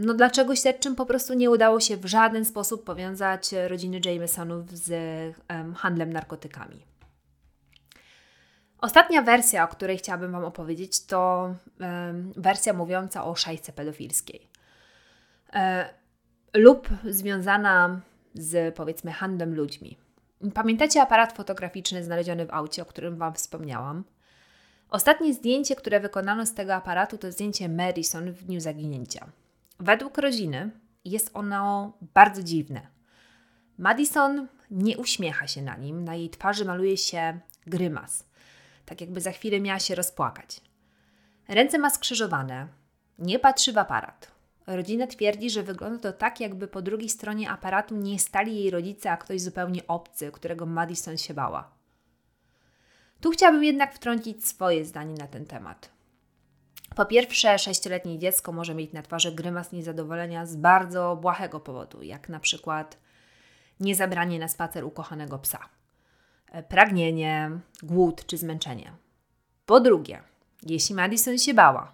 No 0.00 0.14
dlaczego 0.14 0.56
śledczym 0.56 0.96
po 0.96 1.06
prostu 1.06 1.34
nie 1.34 1.50
udało 1.50 1.80
się 1.80 1.96
w 1.96 2.06
żaden 2.06 2.44
sposób 2.44 2.84
powiązać 2.84 3.50
rodziny 3.68 4.00
Jamesonów 4.04 4.70
z 4.70 4.90
handlem 5.76 6.12
narkotykami? 6.12 6.84
Ostatnia 8.80 9.22
wersja, 9.22 9.64
o 9.64 9.68
której 9.68 9.98
chciałabym 9.98 10.32
Wam 10.32 10.44
opowiedzieć, 10.44 11.06
to 11.06 11.54
wersja 12.36 12.72
mówiąca 12.72 13.24
o 13.24 13.34
szajce 13.34 13.72
pedofilskiej. 13.72 14.48
E, 15.52 15.88
lub 16.54 16.88
związana 17.04 18.00
z 18.34 18.74
powiedzmy 18.74 19.12
handlem 19.12 19.54
ludźmi. 19.54 19.96
Pamiętacie 20.54 21.02
aparat 21.02 21.32
fotograficzny 21.32 22.04
znaleziony 22.04 22.46
w 22.46 22.50
aucie, 22.50 22.82
o 22.82 22.84
którym 22.84 23.16
Wam 23.16 23.34
wspomniałam? 23.34 24.04
Ostatnie 24.90 25.34
zdjęcie, 25.34 25.76
które 25.76 26.00
wykonano 26.00 26.46
z 26.46 26.54
tego 26.54 26.74
aparatu, 26.74 27.18
to 27.18 27.32
zdjęcie 27.32 27.68
Madison 27.68 28.32
w 28.32 28.44
dniu 28.44 28.60
zaginięcia. 28.60 29.26
Według 29.80 30.18
rodziny 30.18 30.70
jest 31.04 31.30
ono 31.34 31.92
bardzo 32.14 32.42
dziwne. 32.42 32.80
Madison 33.78 34.48
nie 34.70 34.98
uśmiecha 34.98 35.46
się 35.46 35.62
na 35.62 35.76
nim, 35.76 36.04
na 36.04 36.14
jej 36.14 36.30
twarzy 36.30 36.64
maluje 36.64 36.96
się 36.96 37.40
grymas, 37.66 38.24
tak 38.88 39.00
jakby 39.00 39.20
za 39.20 39.32
chwilę 39.32 39.60
miała 39.60 39.78
się 39.78 39.94
rozpłakać. 39.94 40.60
Ręce 41.48 41.78
ma 41.78 41.90
skrzyżowane, 41.90 42.68
nie 43.18 43.38
patrzy 43.38 43.72
w 43.72 43.78
aparat. 43.78 44.30
Rodzina 44.66 45.06
twierdzi, 45.06 45.50
że 45.50 45.62
wygląda 45.62 45.98
to 45.98 46.12
tak, 46.12 46.40
jakby 46.40 46.68
po 46.68 46.82
drugiej 46.82 47.08
stronie 47.08 47.50
aparatu 47.50 47.96
nie 47.96 48.18
stali 48.18 48.56
jej 48.56 48.70
rodzice, 48.70 49.10
a 49.10 49.16
ktoś 49.16 49.40
zupełnie 49.40 49.86
obcy, 49.86 50.32
którego 50.32 50.66
Madison 50.66 51.18
się 51.18 51.34
bała. 51.34 51.70
Tu 53.20 53.30
chciałabym 53.30 53.64
jednak 53.64 53.94
wtrącić 53.94 54.46
swoje 54.46 54.84
zdanie 54.84 55.14
na 55.14 55.26
ten 55.26 55.46
temat. 55.46 55.90
Po 56.96 57.06
pierwsze, 57.06 57.58
sześcioletnie 57.58 58.18
dziecko 58.18 58.52
może 58.52 58.74
mieć 58.74 58.92
na 58.92 59.02
twarzy 59.02 59.32
grymas 59.32 59.72
niezadowolenia 59.72 60.46
z 60.46 60.56
bardzo 60.56 61.16
błahego 61.16 61.60
powodu, 61.60 62.02
jak 62.02 62.28
na 62.28 62.40
przykład 62.40 62.98
niezabranie 63.80 64.38
na 64.38 64.48
spacer 64.48 64.84
ukochanego 64.84 65.38
psa, 65.38 65.68
pragnienie, 66.68 67.50
głód 67.82 68.26
czy 68.26 68.38
zmęczenie. 68.38 68.92
Po 69.66 69.80
drugie, 69.80 70.22
jeśli 70.62 70.94
Madison 70.94 71.38
się 71.38 71.54
bała, 71.54 71.92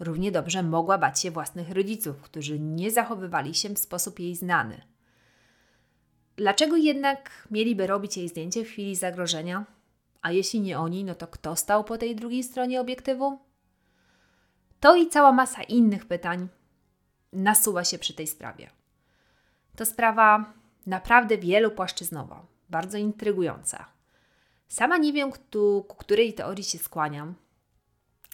równie 0.00 0.32
dobrze 0.32 0.62
mogła 0.62 0.98
bać 0.98 1.20
się 1.20 1.30
własnych 1.30 1.70
rodziców, 1.70 2.20
którzy 2.20 2.60
nie 2.60 2.90
zachowywali 2.90 3.54
się 3.54 3.68
w 3.68 3.78
sposób 3.78 4.18
jej 4.18 4.36
znany. 4.36 4.80
Dlaczego 6.36 6.76
jednak 6.76 7.48
mieliby 7.50 7.86
robić 7.86 8.16
jej 8.16 8.28
zdjęcie 8.28 8.64
w 8.64 8.68
chwili 8.68 8.96
zagrożenia? 8.96 9.64
A 10.22 10.32
jeśli 10.32 10.60
nie 10.60 10.78
oni, 10.78 11.04
no 11.04 11.14
to 11.14 11.26
kto 11.26 11.56
stał 11.56 11.84
po 11.84 11.98
tej 11.98 12.16
drugiej 12.16 12.42
stronie 12.42 12.80
obiektywu? 12.80 13.38
To 14.80 14.96
i 14.96 15.08
cała 15.08 15.32
masa 15.32 15.62
innych 15.62 16.06
pytań 16.06 16.48
nasuwa 17.32 17.84
się 17.84 17.98
przy 17.98 18.14
tej 18.14 18.26
sprawie. 18.26 18.70
To 19.76 19.86
sprawa 19.86 20.52
naprawdę 20.86 21.38
wielopłaszczyznowa, 21.38 22.46
bardzo 22.74 22.98
intrygująca. 22.98 23.86
Sama 24.68 24.96
nie 24.98 25.12
wiem, 25.12 25.32
ku 25.88 25.96
której 25.96 26.34
teorii 26.34 26.64
się 26.64 26.78
skłaniam. 26.78 27.34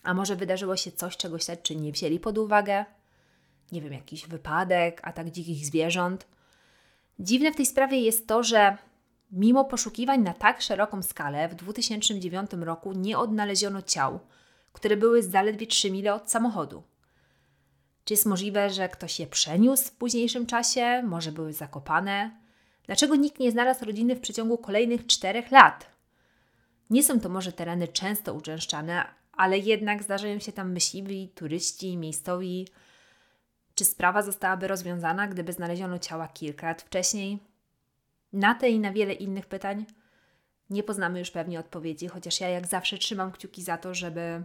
A 0.02 0.14
może 0.14 0.36
wydarzyło 0.36 0.76
się 0.76 0.92
coś, 0.92 1.16
czego 1.16 1.38
śledczy 1.38 1.76
nie 1.76 1.92
wzięli 1.92 2.20
pod 2.20 2.38
uwagę? 2.38 2.84
Nie 3.72 3.80
wiem, 3.80 3.92
jakiś 3.92 4.26
wypadek, 4.26 5.00
atak 5.04 5.30
dzikich 5.30 5.66
zwierząt. 5.66 6.26
Dziwne 7.18 7.52
w 7.52 7.56
tej 7.56 7.66
sprawie 7.66 8.00
jest 8.00 8.26
to, 8.26 8.42
że 8.42 8.76
mimo 9.30 9.64
poszukiwań 9.64 10.22
na 10.22 10.34
tak 10.34 10.62
szeroką 10.62 11.02
skalę 11.02 11.48
w 11.48 11.54
2009 11.54 12.50
roku 12.52 12.92
nie 12.92 13.18
odnaleziono 13.18 13.82
ciał, 13.82 14.20
które 14.72 14.96
były 14.96 15.22
zaledwie 15.22 15.66
3 15.66 15.90
mile 15.90 16.14
od 16.14 16.30
samochodu. 16.30 16.82
Czy 18.04 18.14
jest 18.14 18.26
możliwe, 18.26 18.70
że 18.70 18.88
ktoś 18.88 19.20
je 19.20 19.26
przeniósł 19.26 19.84
w 19.88 19.92
późniejszym 19.92 20.46
czasie? 20.46 21.02
Może 21.02 21.32
były 21.32 21.52
zakopane? 21.52 22.39
Dlaczego 22.90 23.16
nikt 23.16 23.38
nie 23.38 23.50
znalazł 23.50 23.84
rodziny 23.84 24.16
w 24.16 24.20
przeciągu 24.20 24.58
kolejnych 24.58 25.06
czterech 25.06 25.50
lat? 25.50 25.90
Nie 26.90 27.02
są 27.02 27.20
to 27.20 27.28
może 27.28 27.52
tereny 27.52 27.88
często 27.88 28.34
uczęszczane, 28.34 29.04
ale 29.32 29.58
jednak 29.58 30.02
zdarzają 30.02 30.38
się 30.38 30.52
tam 30.52 30.72
myśliwi, 30.72 31.28
turyści, 31.34 31.96
miejscowi. 31.96 32.68
Czy 33.74 33.84
sprawa 33.84 34.22
zostałaby 34.22 34.68
rozwiązana, 34.68 35.28
gdyby 35.28 35.52
znaleziono 35.52 35.98
ciała 35.98 36.28
kilka 36.28 36.66
lat 36.66 36.82
wcześniej? 36.82 37.38
Na 38.32 38.54
te 38.54 38.70
i 38.70 38.80
na 38.80 38.92
wiele 38.92 39.12
innych 39.12 39.46
pytań 39.46 39.86
nie 40.70 40.82
poznamy 40.82 41.18
już 41.18 41.30
pewnie 41.30 41.60
odpowiedzi, 41.60 42.08
chociaż 42.08 42.40
ja 42.40 42.48
jak 42.48 42.66
zawsze 42.66 42.98
trzymam 42.98 43.32
kciuki 43.32 43.62
za 43.62 43.76
to, 43.76 43.94
żeby 43.94 44.42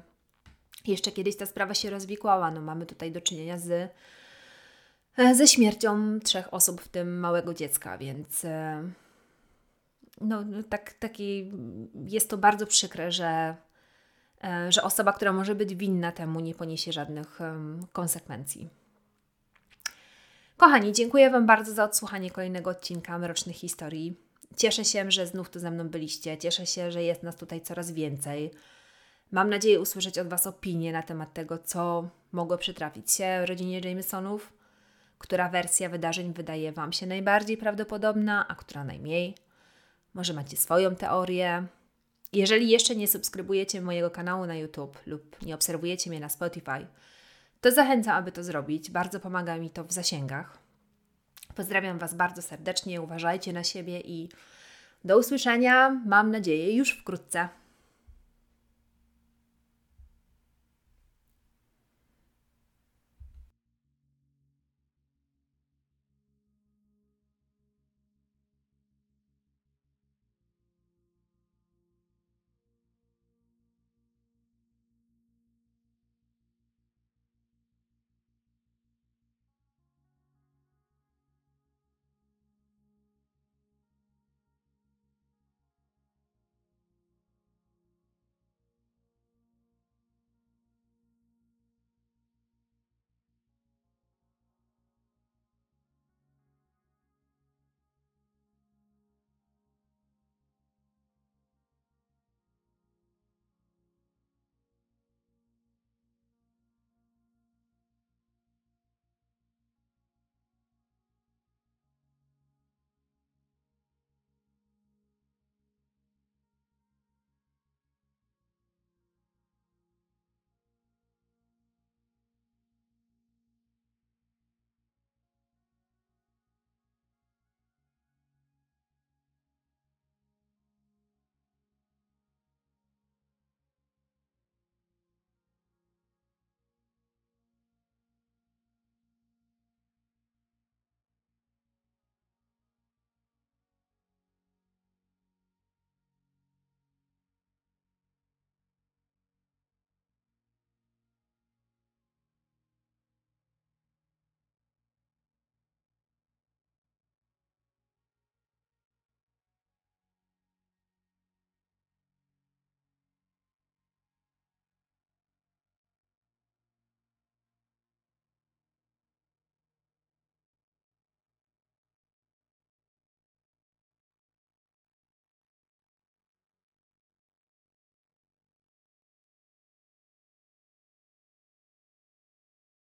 jeszcze 0.87 1.11
kiedyś 1.11 1.37
ta 1.37 1.45
sprawa 1.45 1.73
się 1.73 1.89
rozwikłała. 1.89 2.51
No, 2.51 2.61
mamy 2.61 2.85
tutaj 2.85 3.11
do 3.11 3.21
czynienia 3.21 3.57
z, 3.57 3.91
ze 5.33 5.47
śmiercią 5.47 6.19
trzech 6.19 6.53
osób, 6.53 6.81
w 6.81 6.87
tym 6.87 7.19
małego 7.19 7.53
dziecka, 7.53 7.97
więc 7.97 8.45
e, 8.45 8.83
no, 10.21 10.43
no, 10.45 10.63
tak, 10.63 10.93
taki, 10.93 11.51
jest 12.05 12.29
to 12.29 12.37
bardzo 12.37 12.67
przykre, 12.67 13.11
że, 13.11 13.55
e, 14.43 14.71
że 14.71 14.83
osoba, 14.83 15.13
która 15.13 15.33
może 15.33 15.55
być 15.55 15.75
winna 15.75 16.11
temu, 16.11 16.39
nie 16.39 16.55
poniesie 16.55 16.91
żadnych 16.91 17.39
konsekwencji. 17.91 18.69
Kochani, 20.57 20.93
dziękuję 20.93 21.29
Wam 21.29 21.45
bardzo 21.45 21.73
za 21.73 21.83
odsłuchanie 21.83 22.31
kolejnego 22.31 22.69
odcinka 22.69 23.19
Mrocznych 23.19 23.55
Historii. 23.55 24.15
Cieszę 24.55 24.85
się, 24.85 25.11
że 25.11 25.27
znów 25.27 25.49
tu 25.49 25.59
ze 25.59 25.71
mną 25.71 25.89
byliście. 25.89 26.37
Cieszę 26.37 26.65
się, 26.65 26.91
że 26.91 27.03
jest 27.03 27.23
nas 27.23 27.35
tutaj 27.35 27.61
coraz 27.61 27.91
więcej. 27.91 28.51
Mam 29.31 29.49
nadzieję 29.49 29.79
usłyszeć 29.79 30.19
od 30.19 30.27
Was 30.27 30.47
opinie 30.47 30.91
na 30.91 31.03
temat 31.03 31.33
tego, 31.33 31.57
co 31.57 32.09
mogło 32.31 32.57
przytrafić 32.57 33.11
się 33.11 33.45
rodzinie 33.45 33.79
Jamesonów, 33.79 34.53
która 35.17 35.49
wersja 35.49 35.89
wydarzeń 35.89 36.33
wydaje 36.33 36.71
Wam 36.71 36.93
się 36.93 37.07
najbardziej 37.07 37.57
prawdopodobna, 37.57 38.47
a 38.47 38.55
która 38.55 38.83
najmniej. 38.83 39.35
Może 40.13 40.33
macie 40.33 40.57
swoją 40.57 40.95
teorię. 40.95 41.67
Jeżeli 42.33 42.69
jeszcze 42.69 42.95
nie 42.95 43.07
subskrybujecie 43.07 43.81
mojego 43.81 44.11
kanału 44.11 44.45
na 44.45 44.55
YouTube 44.55 44.99
lub 45.05 45.41
nie 45.41 45.55
obserwujecie 45.55 46.09
mnie 46.09 46.19
na 46.19 46.29
Spotify, 46.29 46.87
to 47.61 47.71
zachęcam, 47.71 48.15
aby 48.15 48.31
to 48.31 48.43
zrobić. 48.43 48.91
Bardzo 48.91 49.19
pomaga 49.19 49.57
mi 49.57 49.69
to 49.69 49.83
w 49.83 49.91
zasięgach. 49.91 50.57
Pozdrawiam 51.55 51.99
Was 51.99 52.13
bardzo 52.13 52.41
serdecznie, 52.41 53.01
uważajcie 53.01 53.53
na 53.53 53.63
siebie 53.63 54.01
i 54.01 54.29
do 55.03 55.17
usłyszenia, 55.17 56.01
mam 56.05 56.31
nadzieję, 56.31 56.75
już 56.75 56.91
wkrótce. 56.91 57.49